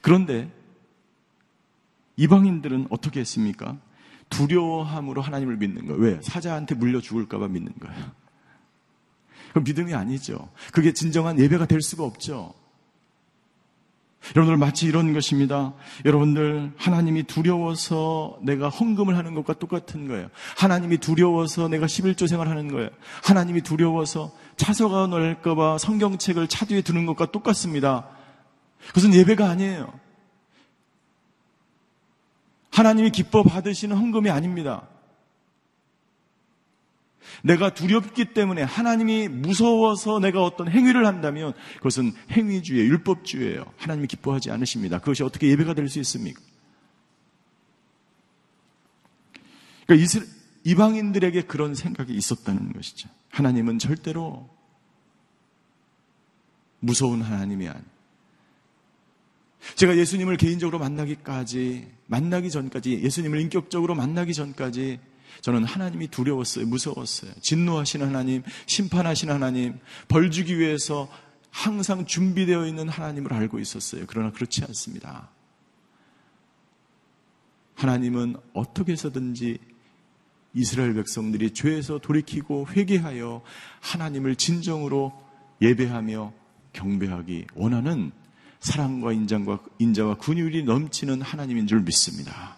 그런데 0.00 0.50
이방인들은 2.16 2.88
어떻게 2.90 3.20
했습니까? 3.20 3.76
두려워함으로 4.30 5.22
하나님을 5.22 5.56
믿는 5.56 5.86
거예요. 5.86 6.00
왜? 6.00 6.20
사자한테 6.22 6.74
물려 6.74 7.00
죽을까봐 7.00 7.48
믿는 7.48 7.72
거예요. 7.80 8.10
그 9.52 9.60
믿음이 9.60 9.94
아니죠. 9.94 10.50
그게 10.72 10.92
진정한 10.92 11.38
예배가 11.38 11.66
될 11.66 11.80
수가 11.80 12.04
없죠. 12.04 12.54
여러분들 14.34 14.56
마치 14.56 14.86
이런 14.86 15.12
것입니다. 15.12 15.72
여러분들 16.04 16.72
하나님이 16.76 17.24
두려워서 17.24 18.38
내가 18.42 18.68
헌금을 18.68 19.16
하는 19.16 19.34
것과 19.34 19.54
똑같은 19.54 20.08
거예요. 20.08 20.28
하나님이 20.56 20.98
두려워서 20.98 21.68
내가 21.68 21.86
11조 21.86 22.26
생활하는 22.26 22.68
거예요. 22.68 22.90
하나님이 23.22 23.62
두려워서 23.62 24.32
차서가 24.56 25.06
넓까봐 25.06 25.78
성경책을 25.78 26.48
차 26.48 26.64
뒤에 26.66 26.82
두는 26.82 27.06
것과 27.06 27.26
똑같습니다. 27.26 28.08
그것은 28.88 29.14
예배가 29.14 29.48
아니에요. 29.48 29.92
하나님이 32.70 33.10
기뻐 33.10 33.42
받으시는 33.42 33.96
헌금이 33.96 34.30
아닙니다. 34.30 34.82
내가 37.42 37.74
두렵기 37.74 38.34
때문에 38.34 38.62
하나님이 38.62 39.28
무서워서 39.28 40.18
내가 40.20 40.42
어떤 40.42 40.70
행위를 40.70 41.06
한다면 41.06 41.52
그것은 41.76 42.12
행위주의, 42.30 42.86
율법주의예요. 42.88 43.64
하나님이 43.76 44.06
기뻐하지 44.08 44.50
않으십니다. 44.50 44.98
그것이 44.98 45.22
어떻게 45.22 45.48
예배가 45.48 45.74
될 45.74 45.88
수 45.88 45.98
있습니까? 46.00 46.40
그러니까 49.86 50.04
이슬, 50.04 50.26
이방인들에게 50.64 51.42
그런 51.42 51.74
생각이 51.74 52.12
있었다는 52.12 52.72
것이죠. 52.72 53.08
하나님은 53.30 53.78
절대로 53.78 54.50
무서운 56.80 57.22
하나님이 57.22 57.68
아니. 57.68 57.84
제가 59.76 59.96
예수님을 59.96 60.36
개인적으로 60.36 60.78
만나기까지, 60.78 61.88
만나기 62.06 62.50
전까지, 62.50 63.00
예수님을 63.02 63.40
인격적으로 63.40 63.94
만나기 63.94 64.34
전까지 64.34 65.00
저는 65.40 65.64
하나님이 65.64 66.08
두려웠어요. 66.08 66.66
무서웠어요. 66.66 67.32
진노하시는 67.40 68.06
하나님, 68.06 68.42
심판하시는 68.66 69.32
하나님, 69.32 69.78
벌 70.08 70.30
주기 70.30 70.58
위해서 70.58 71.08
항상 71.50 72.04
준비되어 72.04 72.66
있는 72.66 72.88
하나님을 72.88 73.32
알고 73.32 73.58
있었어요. 73.58 74.04
그러나 74.06 74.30
그렇지 74.30 74.62
않습니다. 74.64 75.30
하나님은 77.74 78.36
어떻게 78.52 78.92
해서든지 78.92 79.58
이스라엘 80.54 80.94
백성들이 80.94 81.52
죄에서 81.52 81.98
돌이키고 81.98 82.68
회개하여 82.70 83.42
하나님을 83.80 84.36
진정으로 84.36 85.12
예배하며 85.60 86.32
경배하기 86.72 87.46
원하는 87.54 88.12
사랑과 88.60 89.12
인장과 89.12 89.60
인자와 89.78 90.16
근율이 90.16 90.64
넘치는 90.64 91.22
하나님인 91.22 91.66
줄 91.66 91.80
믿습니다. 91.80 92.55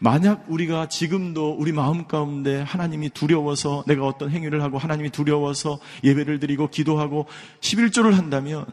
만약 0.00 0.44
우리가 0.48 0.88
지금도 0.88 1.56
우리 1.58 1.72
마음 1.72 2.06
가운데 2.06 2.60
하나님이 2.62 3.10
두려워서 3.10 3.84
내가 3.86 4.06
어떤 4.06 4.30
행위를 4.30 4.62
하고 4.62 4.78
하나님이 4.78 5.10
두려워서 5.10 5.78
예배를 6.02 6.38
드리고 6.40 6.68
기도하고 6.68 7.26
11조를 7.60 8.12
한다면 8.12 8.66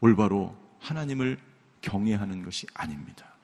올바로 0.00 0.54
하나님을 0.80 1.38
경외하는 1.80 2.42
것이 2.42 2.66
아닙니다. 2.74 3.34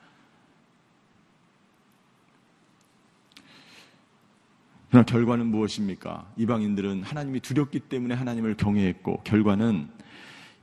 그러나 4.91 5.05
결과는 5.05 5.47
무엇입니까? 5.47 6.33
이방인들은 6.35 7.03
하나님이 7.03 7.39
두렵기 7.39 7.79
때문에 7.79 8.13
하나님을 8.13 8.57
경외했고 8.57 9.21
결과는 9.23 9.89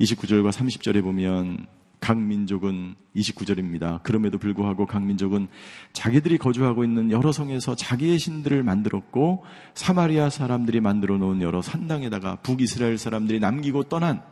29절과 0.01 0.53
30절에 0.53 1.03
보면 1.03 1.67
각 2.09 2.19
민족은 2.19 2.95
29절입니다. 3.17 4.03
그럼에도 4.03 4.39
불구하고 4.39 4.87
각 4.87 5.05
민족은 5.05 5.47
자기들이 5.93 6.39
거주하고 6.39 6.83
있는 6.83 7.11
여러 7.11 7.33
성에서 7.33 7.77
자기의 7.77 8.19
신들을 8.19 8.63
만들었고 8.63 9.45
사마리아 9.75 10.31
사람들이 10.31 10.81
만들어 10.81 11.19
놓은 11.19 11.43
여러 11.43 11.61
산당에다가 11.61 12.37
북이스라엘 12.37 12.97
사람들이 12.97 13.41
남기고 13.41 13.91
떠난 13.91 14.23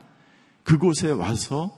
그곳에 0.63 1.11
와서 1.11 1.71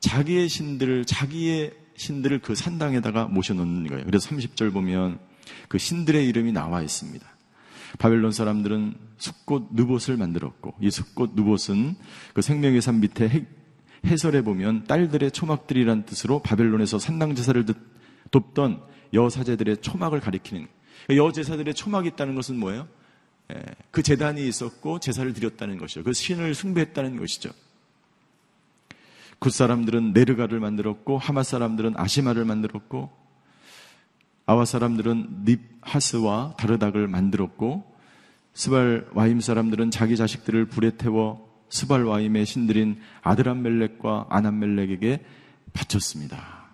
자기의 0.00 0.48
신들을 0.48 1.04
자기의 1.04 1.74
신들을 1.94 2.40
그 2.40 2.56
산당에다가 2.56 3.26
모셔 3.26 3.54
놓는 3.54 3.86
거예요. 3.86 4.04
그래서 4.04 4.28
30절 4.28 4.72
보면 4.72 5.20
그 5.68 5.78
신들의 5.78 6.26
이름이 6.26 6.50
나와 6.50 6.82
있습니다. 6.82 7.24
바벨론 8.00 8.32
사람들은 8.32 8.94
숲꽃 9.18 9.68
누봇을 9.70 10.16
만들었고 10.16 10.74
이 10.80 10.90
숲꽃 10.90 11.34
누봇은 11.36 11.94
그 12.34 12.42
생명의 12.42 12.82
산 12.82 12.98
밑에 12.98 13.46
해설해 14.06 14.42
보면 14.42 14.84
딸들의 14.84 15.30
초막들이란 15.32 16.06
뜻으로 16.06 16.40
바벨론에서 16.40 16.98
산당 16.98 17.34
제사를 17.34 17.64
돕던 18.30 18.82
여사제들의 19.12 19.78
초막을 19.78 20.20
가리키는 20.20 20.68
여제사들의 21.10 21.74
초막이 21.74 22.08
있다는 22.08 22.34
것은 22.34 22.58
뭐예요? 22.58 22.88
예, 23.52 23.62
그 23.90 24.02
제단이 24.02 24.46
있었고 24.46 24.98
제사를 24.98 25.32
드렸다는 25.32 25.78
것이죠. 25.78 26.02
그 26.02 26.12
신을 26.12 26.54
숭배했다는 26.54 27.16
것이죠. 27.16 27.50
굿 29.38 29.50
사람들은 29.50 30.12
네르갈을 30.12 30.58
만들었고 30.60 31.18
하맛 31.18 31.42
사람들은 31.42 31.94
아시마를 31.96 32.44
만들었고 32.44 33.10
아와 34.46 34.64
사람들은 34.64 35.44
닙하스와 35.44 36.54
다르닥을 36.56 37.08
만들었고 37.08 37.96
스발 38.54 39.06
와임 39.12 39.40
사람들은 39.40 39.90
자기 39.90 40.16
자식들을 40.16 40.66
불에 40.66 40.96
태워 40.96 41.45
스발 41.68 42.04
와임의 42.04 42.46
신들인 42.46 43.00
아드람멜렉과 43.22 44.26
아남멜렉에게 44.28 45.24
바쳤습니다. 45.72 46.66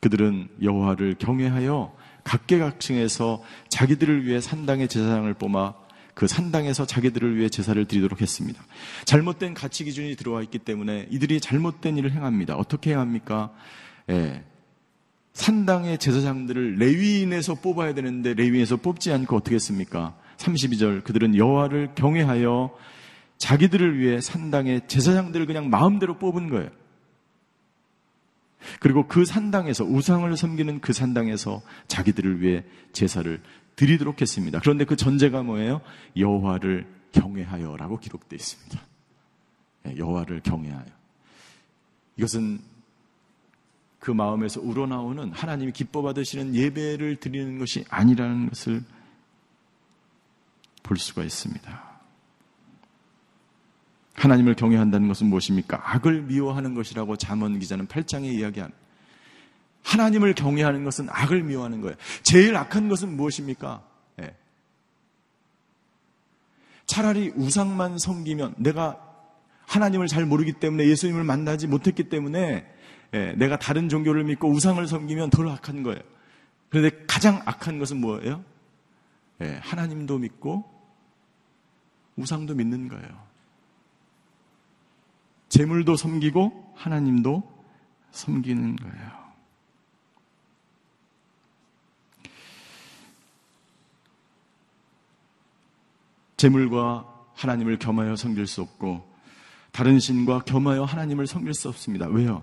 그들은 0.00 0.48
여호와를 0.62 1.16
경외하여 1.18 1.94
각계각층에서 2.24 3.42
자기들을 3.68 4.26
위해 4.26 4.40
산당의 4.40 4.88
제사장을 4.88 5.32
뽑아 5.34 5.74
그 6.14 6.26
산당에서 6.26 6.84
자기들을 6.84 7.36
위해 7.36 7.48
제사를 7.48 7.82
드리도록 7.84 8.20
했습니다. 8.20 8.60
잘못된 9.04 9.54
가치 9.54 9.84
기준이 9.84 10.16
들어와 10.16 10.42
있기 10.42 10.58
때문에 10.58 11.06
이들이 11.10 11.40
잘못된 11.40 11.96
일을 11.96 12.10
행합니다. 12.10 12.56
어떻게 12.56 12.90
행합니까? 12.90 13.52
예. 14.10 14.42
산당의 15.34 15.98
제사장들을 15.98 16.76
레위인에서 16.76 17.54
뽑아야 17.54 17.94
되는데 17.94 18.34
레위인에서 18.34 18.78
뽑지 18.78 19.12
않고 19.12 19.36
어떻게 19.36 19.54
했습니까? 19.54 20.16
32절 20.38 21.04
그들은 21.04 21.36
여호와를 21.36 21.90
경외하여 21.94 22.74
자기들을 23.38 23.98
위해 23.98 24.20
산당의 24.20 24.88
제사장들을 24.88 25.46
그냥 25.46 25.70
마음대로 25.70 26.18
뽑은 26.18 26.50
거예요. 26.50 26.70
그리고 28.80 29.06
그 29.06 29.24
산당에서 29.24 29.84
우상을 29.84 30.36
섬기는 30.36 30.80
그 30.80 30.92
산당에서 30.92 31.62
자기들을 31.86 32.40
위해 32.40 32.64
제사를 32.92 33.40
드리도록 33.76 34.20
했습니다. 34.20 34.58
그런데 34.60 34.84
그 34.84 34.96
전제가 34.96 35.42
뭐예요? 35.42 35.80
여호와를 36.16 36.86
경외하여라고 37.12 37.98
기록되어 37.98 38.36
있습니다. 38.36 38.80
네, 39.84 39.96
여호와를 39.96 40.40
경외하여. 40.40 40.86
이것은 42.16 42.60
그 44.00 44.10
마음에서 44.10 44.60
우러나오는 44.60 45.32
하나님이 45.32 45.72
기뻐 45.72 46.02
받으시는 46.02 46.54
예배를 46.54 47.16
드리는 47.16 47.58
것이 47.58 47.84
아니라는 47.88 48.48
것을 48.48 48.82
볼 50.82 50.96
수가 50.96 51.22
있습니다. 51.22 51.87
하나님을 54.18 54.54
경외한다는 54.54 55.06
것은 55.08 55.28
무엇입니까? 55.28 55.80
악을 55.94 56.22
미워하는 56.22 56.74
것이라고 56.74 57.16
잠언 57.16 57.58
기자는 57.58 57.86
8장에 57.86 58.24
이야기합니다. 58.24 58.78
하나님을 59.84 60.34
경외하는 60.34 60.84
것은 60.84 61.08
악을 61.08 61.44
미워하는 61.44 61.80
거예요. 61.80 61.96
제일 62.22 62.56
악한 62.56 62.88
것은 62.88 63.16
무엇입니까? 63.16 63.82
네. 64.16 64.34
차라리 66.86 67.32
우상만 67.36 67.98
섬기면 67.98 68.56
내가 68.58 69.00
하나님을 69.66 70.08
잘 70.08 70.26
모르기 70.26 70.54
때문에 70.54 70.86
예수님을 70.88 71.22
만나지 71.22 71.68
못했기 71.68 72.08
때문에 72.08 72.66
네. 73.12 73.32
내가 73.36 73.58
다른 73.58 73.88
종교를 73.88 74.24
믿고 74.24 74.50
우상을 74.50 74.84
섬기면 74.86 75.30
덜 75.30 75.48
악한 75.48 75.84
거예요. 75.84 76.00
그런데 76.70 77.04
가장 77.06 77.40
악한 77.46 77.78
것은 77.78 78.00
뭐예요? 78.00 78.44
네. 79.38 79.58
하나님도 79.62 80.18
믿고 80.18 80.64
우상도 82.16 82.54
믿는 82.56 82.88
거예요. 82.88 83.27
재물도 85.48 85.96
섬기고 85.96 86.74
하나님도 86.76 87.42
섬기는 88.10 88.76
거예요. 88.76 89.18
재물과 96.36 97.04
하나님을 97.34 97.78
겸하여 97.78 98.16
섬길 98.16 98.46
수 98.46 98.62
없고 98.62 99.08
다른 99.72 99.98
신과 99.98 100.40
겸하여 100.40 100.84
하나님을 100.84 101.26
섬길 101.26 101.52
수 101.54 101.68
없습니다. 101.68 102.06
왜요? 102.06 102.42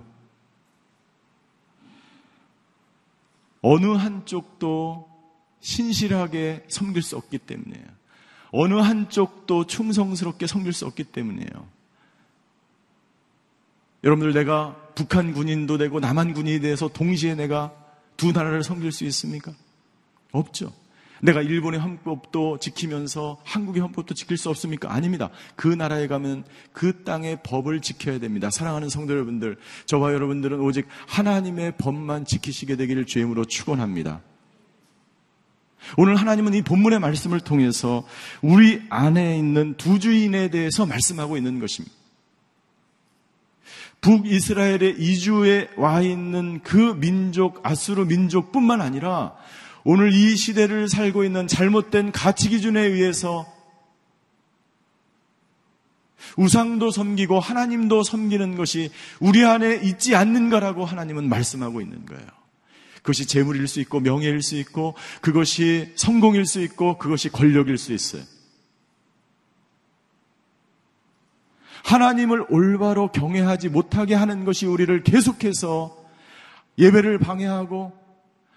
어느 3.62 3.88
한쪽도 3.88 5.10
신실하게 5.60 6.66
섬길 6.70 7.02
수 7.02 7.18
없기 7.18 7.40
때문이에요. 7.40 7.86
어느 8.52 8.76
한쪽도 8.76 9.66
충성스럽게 9.66 10.46
섬길 10.46 10.72
수 10.72 10.86
없기 10.86 11.06
때문이에요. 11.06 11.75
여러분들 14.06 14.34
내가 14.34 14.76
북한 14.94 15.34
군인도 15.34 15.78
되고 15.78 16.00
남한 16.00 16.34
군인이 16.34 16.62
돼서 16.62 16.88
동시에 16.88 17.36
내가 17.36 17.74
두 18.16 18.32
나라를 18.32 18.64
섬길 18.64 18.92
수 18.92 19.04
있습니까? 19.06 19.52
없죠. 20.32 20.72
내가 21.22 21.42
일본의 21.42 21.80
헌법도 21.80 22.60
지키면서 22.60 23.40
한국의 23.44 23.82
헌법도 23.82 24.14
지킬 24.14 24.38
수 24.38 24.50
없습니까? 24.50 24.94
아닙니다. 24.94 25.32
그 25.56 25.68
나라에 25.68 26.08
가면 26.08 26.46
그 26.72 27.04
땅의 27.04 27.40
법을 27.44 27.82
지켜야 27.82 28.20
됩니다. 28.20 28.52
사랑하는 28.52 28.90
성도 28.90 29.14
여러분들, 29.14 29.58
저와 29.86 30.14
여러분들은 30.14 30.60
오직 30.60 30.88
하나님의 31.08 31.78
법만 31.78 32.26
지키시게 32.26 32.76
되기를 32.76 33.06
주임으로 33.06 33.46
축원합니다. 33.46 34.22
오늘 35.98 36.16
하나님은 36.16 36.54
이 36.54 36.62
본문의 36.62 37.00
말씀을 37.00 37.40
통해서 37.40 38.06
우리 38.42 38.82
안에 38.90 39.38
있는 39.38 39.76
두 39.78 40.00
주인에 40.00 40.50
대해서 40.50 40.86
말씀하고 40.86 41.38
있는 41.38 41.60
것입니다. 41.60 42.05
북이스라엘의 44.06 44.98
이주에 45.00 45.70
와 45.78 46.00
있는 46.02 46.62
그 46.62 46.96
민족, 47.00 47.60
아수르 47.64 48.06
민족뿐만 48.06 48.80
아니라 48.80 49.34
오늘 49.84 50.14
이 50.14 50.38
시대를 50.38 50.88
살고 50.88 51.24
있는 51.24 51.48
잘못된 51.48 52.12
가치 52.12 52.50
기준에 52.50 52.82
의해서 52.82 53.52
우상도 56.38 56.92
섬기고 56.92 57.40
하나님도 57.40 58.04
섬기는 58.04 58.56
것이 58.56 58.92
우리 59.20 59.44
안에 59.44 59.82
있지 59.84 60.16
않는가라고 60.16 60.86
하나님은 60.86 61.28
말씀하고 61.28 61.82
있는 61.82 62.06
거예요. 62.06 62.28
그것이 62.98 63.26
재물일 63.26 63.68
수 63.68 63.80
있고 63.80 64.02
명예일 64.02 64.44
수 64.44 64.56
있고 64.58 64.94
그것이 65.22 65.94
성공일 65.96 66.46
수 66.46 66.62
있고 66.62 67.00
그것이 67.00 67.30
권력일 67.30 67.80
수 67.80 67.92
있어요. 67.92 68.22
하나님을 71.86 72.46
올바로 72.50 73.12
경외하지 73.12 73.70
못하게 73.70 74.16
하는 74.16 74.44
것이 74.44 74.66
우리를 74.66 75.04
계속해서 75.04 75.96
예배를 76.80 77.20
방해하고 77.20 77.94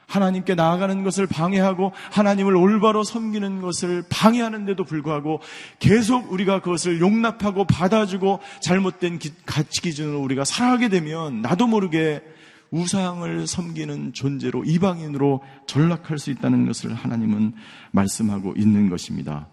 하나님께 0.06 0.54
나아가는 0.54 1.04
것을 1.04 1.26
방해하고 1.26 1.92
하나님을 2.10 2.56
올바로 2.56 3.04
섬기는 3.04 3.60
것을 3.60 4.02
방해하는데도 4.08 4.82
불구하고 4.82 5.40
계속 5.78 6.32
우리가 6.32 6.62
그것을 6.62 7.00
용납하고 7.00 7.66
받아주고 7.66 8.40
잘못된 8.62 9.18
가치 9.44 9.82
기준으로 9.82 10.20
우리가 10.22 10.44
살아가게 10.44 10.88
되면 10.88 11.42
나도 11.42 11.66
모르게 11.66 12.22
우상을 12.70 13.46
섬기는 13.46 14.14
존재로 14.14 14.64
이방인으로 14.64 15.42
전락할 15.66 16.18
수 16.18 16.30
있다는 16.30 16.66
것을 16.66 16.94
하나님은 16.94 17.52
말씀하고 17.92 18.54
있는 18.56 18.88
것입니다. 18.88 19.48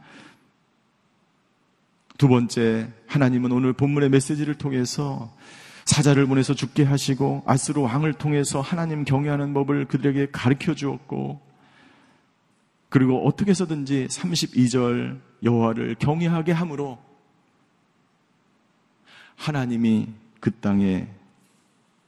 두 2.17 2.30
번째, 2.30 2.89
하나님은 3.08 3.51
오늘 3.51 3.73
본문의 3.73 4.10
메시지를 4.10 4.56
통해서 4.56 5.36
사자를 5.84 6.25
보내서 6.25 6.54
죽게 6.54 6.84
하시고 6.84 7.43
아스로 7.45 7.84
왕을 7.84 8.13
통해서 8.13 8.62
하나님 8.62 9.04
경외하는 9.04 9.54
법을 9.54 9.86
그들에게 9.86 10.30
가르쳐 10.32 10.73
주었고 10.73 11.41
그리고 12.89 13.28
어떻게 13.28 13.51
해서든지 13.51 14.08
32절 14.10 15.19
여호와를 15.43 15.95
경외하게 15.99 16.54
함으로 16.54 16.97
하나님이 19.36 20.08
그 20.39 20.51
땅에 20.51 21.08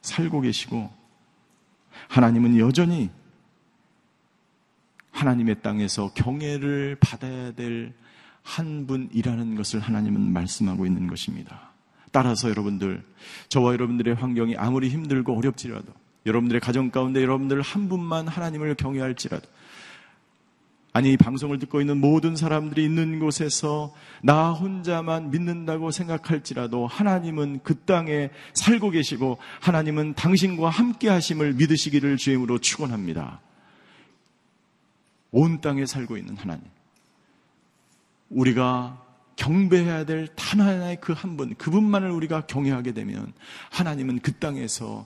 살고 0.01 0.41
계시고 0.41 0.89
하나님은 2.07 2.57
여전히 2.57 3.09
하나님의 5.11 5.61
땅에서 5.61 6.13
경애를 6.13 6.97
받아야 6.99 7.51
될 7.51 7.93
한 8.47 8.87
분이라는 8.87 9.55
것을 9.55 9.81
하나님은 9.81 10.31
말씀하고 10.31 10.85
있는 10.85 11.07
것입니다. 11.07 11.73
따라서 12.13 12.49
여러분들, 12.49 13.03
저와 13.49 13.73
여러분들의 13.73 14.15
환경이 14.15 14.55
아무리 14.55 14.89
힘들고 14.89 15.37
어렵지라도, 15.37 15.91
여러분들의 16.25 16.61
가정 16.61 16.89
가운데 16.89 17.21
여러분들 17.21 17.61
한 17.61 17.89
분만 17.89 18.29
하나님을 18.29 18.75
경외할지라도, 18.75 19.45
아니, 20.93 21.11
이 21.11 21.17
방송을 21.17 21.59
듣고 21.59 21.81
있는 21.81 21.99
모든 21.99 22.37
사람들이 22.37 22.85
있는 22.85 23.19
곳에서 23.19 23.93
나 24.23 24.51
혼자만 24.51 25.29
믿는다고 25.29 25.91
생각할지라도 25.91 26.87
하나님은 26.87 27.59
그 27.63 27.75
땅에 27.81 28.29
살고 28.53 28.91
계시고 28.91 29.37
하나님은 29.59 30.13
당신과 30.13 30.69
함께 30.69 31.09
하심을 31.09 31.53
믿으시기를 31.53 32.15
주임으로 32.15 32.59
축원합니다. 32.59 33.41
온 35.31 35.59
땅에 35.59 35.85
살고 35.85 36.17
있는 36.17 36.37
하나님. 36.37 36.76
우리가 38.29 39.03
경배해야 39.35 40.05
될 40.05 40.27
단 40.35 40.61
하나의 40.61 40.99
그 40.99 41.13
한 41.13 41.37
분, 41.37 41.53
그분만을 41.55 42.09
우리가 42.11 42.47
경외하게 42.47 42.93
되면 42.93 43.33
하나님은 43.71 44.19
그 44.19 44.33
땅에서 44.33 45.05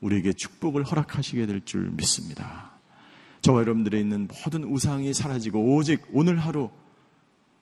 우리에게 0.00 0.32
축복을 0.32 0.84
허락하시게 0.84 1.46
될 1.46 1.60
줄 1.64 1.90
믿습니다. 1.90 2.70
저와 3.42 3.60
여러분들의 3.60 4.00
있는 4.00 4.28
모든 4.28 4.64
우상이 4.64 5.12
사라지고 5.12 5.74
오직 5.74 6.02
오늘 6.12 6.38
하루 6.38 6.70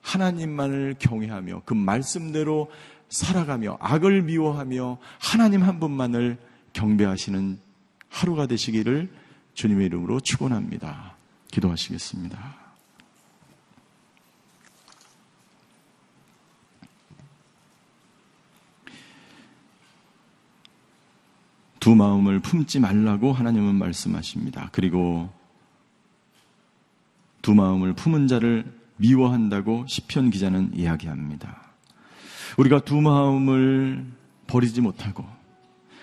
하나님만을 0.01 0.95
경외하며 0.99 1.63
그 1.65 1.73
말씀대로 1.73 2.71
살아가며 3.09 3.77
악을 3.81 4.21
미워하며 4.21 4.99
하나님 5.19 5.63
한 5.63 5.79
분만을 5.79 6.37
경배하시는 6.73 7.59
하루가 8.09 8.45
되시기를 8.47 9.09
주님의 9.53 9.87
이름으로 9.87 10.19
축원합니다. 10.21 11.15
기도하시겠습니다. 11.51 12.58
두 21.79 21.95
마음을 21.95 22.39
품지 22.39 22.79
말라고 22.79 23.31
하나님은 23.31 23.75
말씀하십니다. 23.75 24.69
그리고 24.71 25.29
두 27.41 27.55
마음을 27.55 27.93
품은 27.93 28.27
자를 28.27 28.65
미워한다고 28.97 29.85
시편 29.87 30.29
기자는 30.29 30.71
이야기합니다. 30.73 31.57
우리가 32.57 32.81
두 32.81 32.99
마음을 32.99 34.05
버리지 34.47 34.81
못하고 34.81 35.25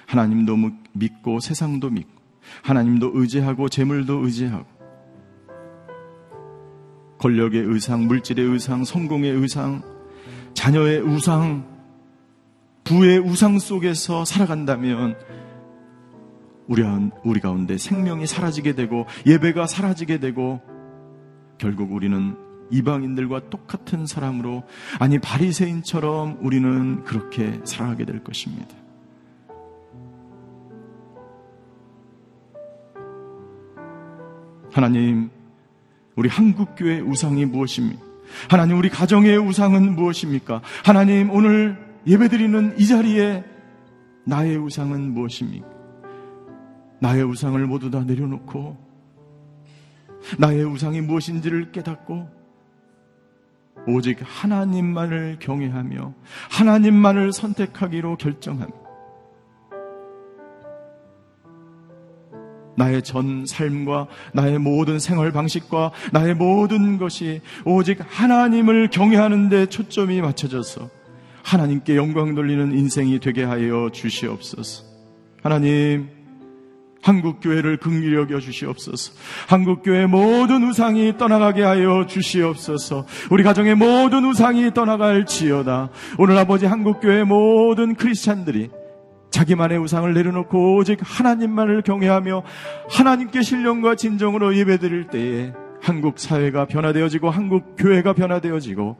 하나님도 0.06 0.56
믿고 0.92 1.40
세상도 1.40 1.90
믿고 1.90 2.10
하나님도 2.62 3.10
의지하고 3.14 3.68
재물도 3.68 4.24
의지하고 4.24 4.66
권력의 7.18 7.62
의상, 7.62 8.06
물질의 8.06 8.44
의상, 8.44 8.84
성공의 8.84 9.32
의상, 9.32 9.82
자녀의 10.54 11.00
우상, 11.00 11.66
부의 12.84 13.18
우상 13.18 13.58
속에서 13.58 14.24
살아간다면 14.24 15.16
우리, 16.68 16.82
우리 17.24 17.40
가운데 17.40 17.78
생명이 17.78 18.26
사라지게 18.26 18.74
되고 18.74 19.06
예배가 19.26 19.66
사라지게 19.66 20.18
되고 20.18 20.60
결국 21.58 21.92
우리는 21.92 22.36
이방인들과 22.70 23.48
똑같은 23.50 24.06
사람으로 24.06 24.64
아니 24.98 25.18
바리새인처럼 25.18 26.38
우리는 26.40 27.04
그렇게 27.04 27.60
살아가게 27.64 28.04
될 28.04 28.24
것입니다. 28.24 28.74
하나님, 34.72 35.30
우리 36.16 36.28
한국 36.28 36.74
교회 36.76 37.00
우상이 37.00 37.46
무엇입니까? 37.46 38.04
하나님, 38.50 38.76
우리 38.76 38.90
가정의 38.90 39.38
우상은 39.38 39.94
무엇입니까? 39.94 40.60
하나님, 40.84 41.30
오늘 41.30 41.78
예배드리는 42.06 42.74
이 42.78 42.86
자리에 42.86 43.44
나의 44.24 44.56
우상은 44.56 45.14
무엇입니까? 45.14 45.75
나의 47.00 47.24
우상을 47.24 47.64
모두 47.66 47.90
다 47.90 48.00
내려놓고 48.04 48.76
나의 50.38 50.64
우상이 50.64 51.00
무엇인지를 51.00 51.72
깨닫고 51.72 52.28
오직 53.88 54.18
하나님만을 54.22 55.38
경외하며 55.40 56.14
하나님만을 56.50 57.32
선택하기로 57.32 58.16
결정함. 58.16 58.70
나의 62.78 63.02
전 63.02 63.46
삶과 63.46 64.06
나의 64.34 64.58
모든 64.58 64.98
생활 64.98 65.32
방식과 65.32 65.92
나의 66.12 66.34
모든 66.34 66.98
것이 66.98 67.40
오직 67.64 67.98
하나님을 68.06 68.90
경외하는 68.90 69.48
데 69.48 69.66
초점이 69.66 70.20
맞춰져서 70.20 70.90
하나님께 71.42 71.96
영광 71.96 72.34
돌리는 72.34 72.76
인생이 72.76 73.20
되게 73.20 73.44
하여 73.44 73.88
주시옵소서. 73.92 74.84
하나님, 75.42 76.15
한국교회를 77.06 77.76
긍휼히 77.76 78.14
여겨 78.14 78.40
주시옵소서. 78.40 79.12
한국교회 79.48 80.06
모든 80.06 80.64
우상이 80.64 81.16
떠나가게 81.16 81.62
하여 81.62 82.04
주시옵소서. 82.06 83.06
우리 83.30 83.44
가정의 83.44 83.76
모든 83.76 84.24
우상이 84.24 84.74
떠나갈지어다. 84.74 85.90
오늘 86.18 86.36
아버지 86.36 86.66
한국교회 86.66 87.22
모든 87.22 87.94
크리스찬들이 87.94 88.70
자기만의 89.30 89.78
우상을 89.78 90.12
내려놓고 90.12 90.76
오직 90.76 90.98
하나님만을 91.00 91.82
경외하며 91.82 92.42
하나님께 92.90 93.42
신령과 93.42 93.94
진정으로 93.94 94.56
예배드릴 94.56 95.08
때에 95.08 95.52
한국 95.80 96.18
사회가 96.18 96.64
변화되어지고 96.66 97.30
한국 97.30 97.76
교회가 97.76 98.14
변화되어지고 98.14 98.96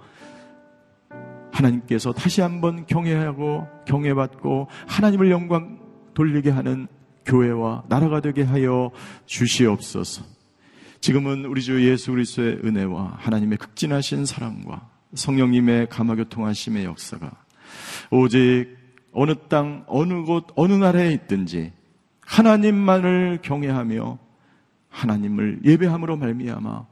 하나님께서 1.53 2.13
다시 2.13 2.41
한번 2.41 2.87
경외하고 2.87 3.67
경외받고 3.87 4.69
하나님을 4.87 5.31
영광 5.31 5.79
돌리게 6.15 6.51
하는 6.51 6.87
교회와 7.27 7.85
나라가 7.89 8.21
되게 8.21 8.43
하여 8.43 8.91
주시옵소서. 9.27 10.25
지금은 11.01 11.45
우리 11.45 11.63
주 11.63 11.89
예수 11.89 12.13
그리스도의 12.13 12.61
은혜와 12.65 13.17
하나님의 13.19 13.59
극진하신 13.59 14.25
사랑과 14.25 14.89
성령님의 15.15 15.89
감화교통하심의 15.89 16.85
역사가 16.85 17.31
오직 18.11 18.77
어느 19.13 19.35
땅, 19.49 19.85
어느 19.87 20.25
곳, 20.25 20.47
어느 20.57 20.73
나라에 20.73 21.13
있든지 21.13 21.73
하나님만을 22.21 23.39
경외하며 23.43 24.19
하나님을 24.89 25.61
예배함으로 25.65 26.17
말미암아 26.17 26.87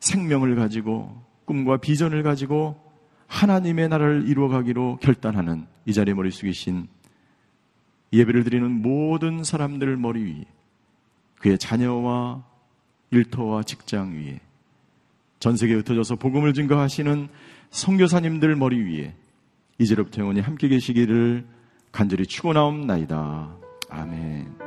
생명을 0.00 0.56
가지고 0.56 1.22
꿈과 1.44 1.78
비전을 1.78 2.22
가지고 2.22 2.80
하나님의 3.26 3.88
나라를 3.88 4.28
이루어가기로 4.28 4.98
결단하는 5.00 5.66
이 5.86 5.92
자리에 5.92 6.14
머리 6.14 6.30
숙이신 6.30 6.86
예배를 8.12 8.44
드리는 8.44 8.70
모든 8.70 9.42
사람들 9.42 9.96
머리 9.96 10.22
위에 10.24 10.44
그의 11.38 11.58
자녀와 11.58 12.44
일터와 13.10 13.62
직장 13.62 14.12
위에 14.14 14.40
전 15.40 15.56
세계에 15.56 15.76
흩어져서 15.76 16.16
복음을 16.16 16.52
증거하시는 16.52 17.28
성교사님들 17.70 18.54
머리 18.54 18.80
위에 18.80 19.14
이제로부터 19.78 20.20
영원히 20.20 20.40
함께 20.40 20.68
계시기를 20.68 21.44
간절히 21.90 22.26
축원하옵나이다. 22.26 23.56
아멘. 23.90 24.62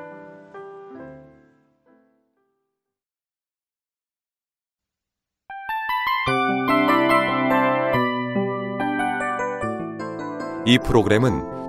이 10.67 10.79
프로그램은 10.79 11.54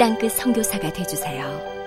땅끝 0.00 0.32
성교사가 0.32 0.90
되주세요 0.94 1.79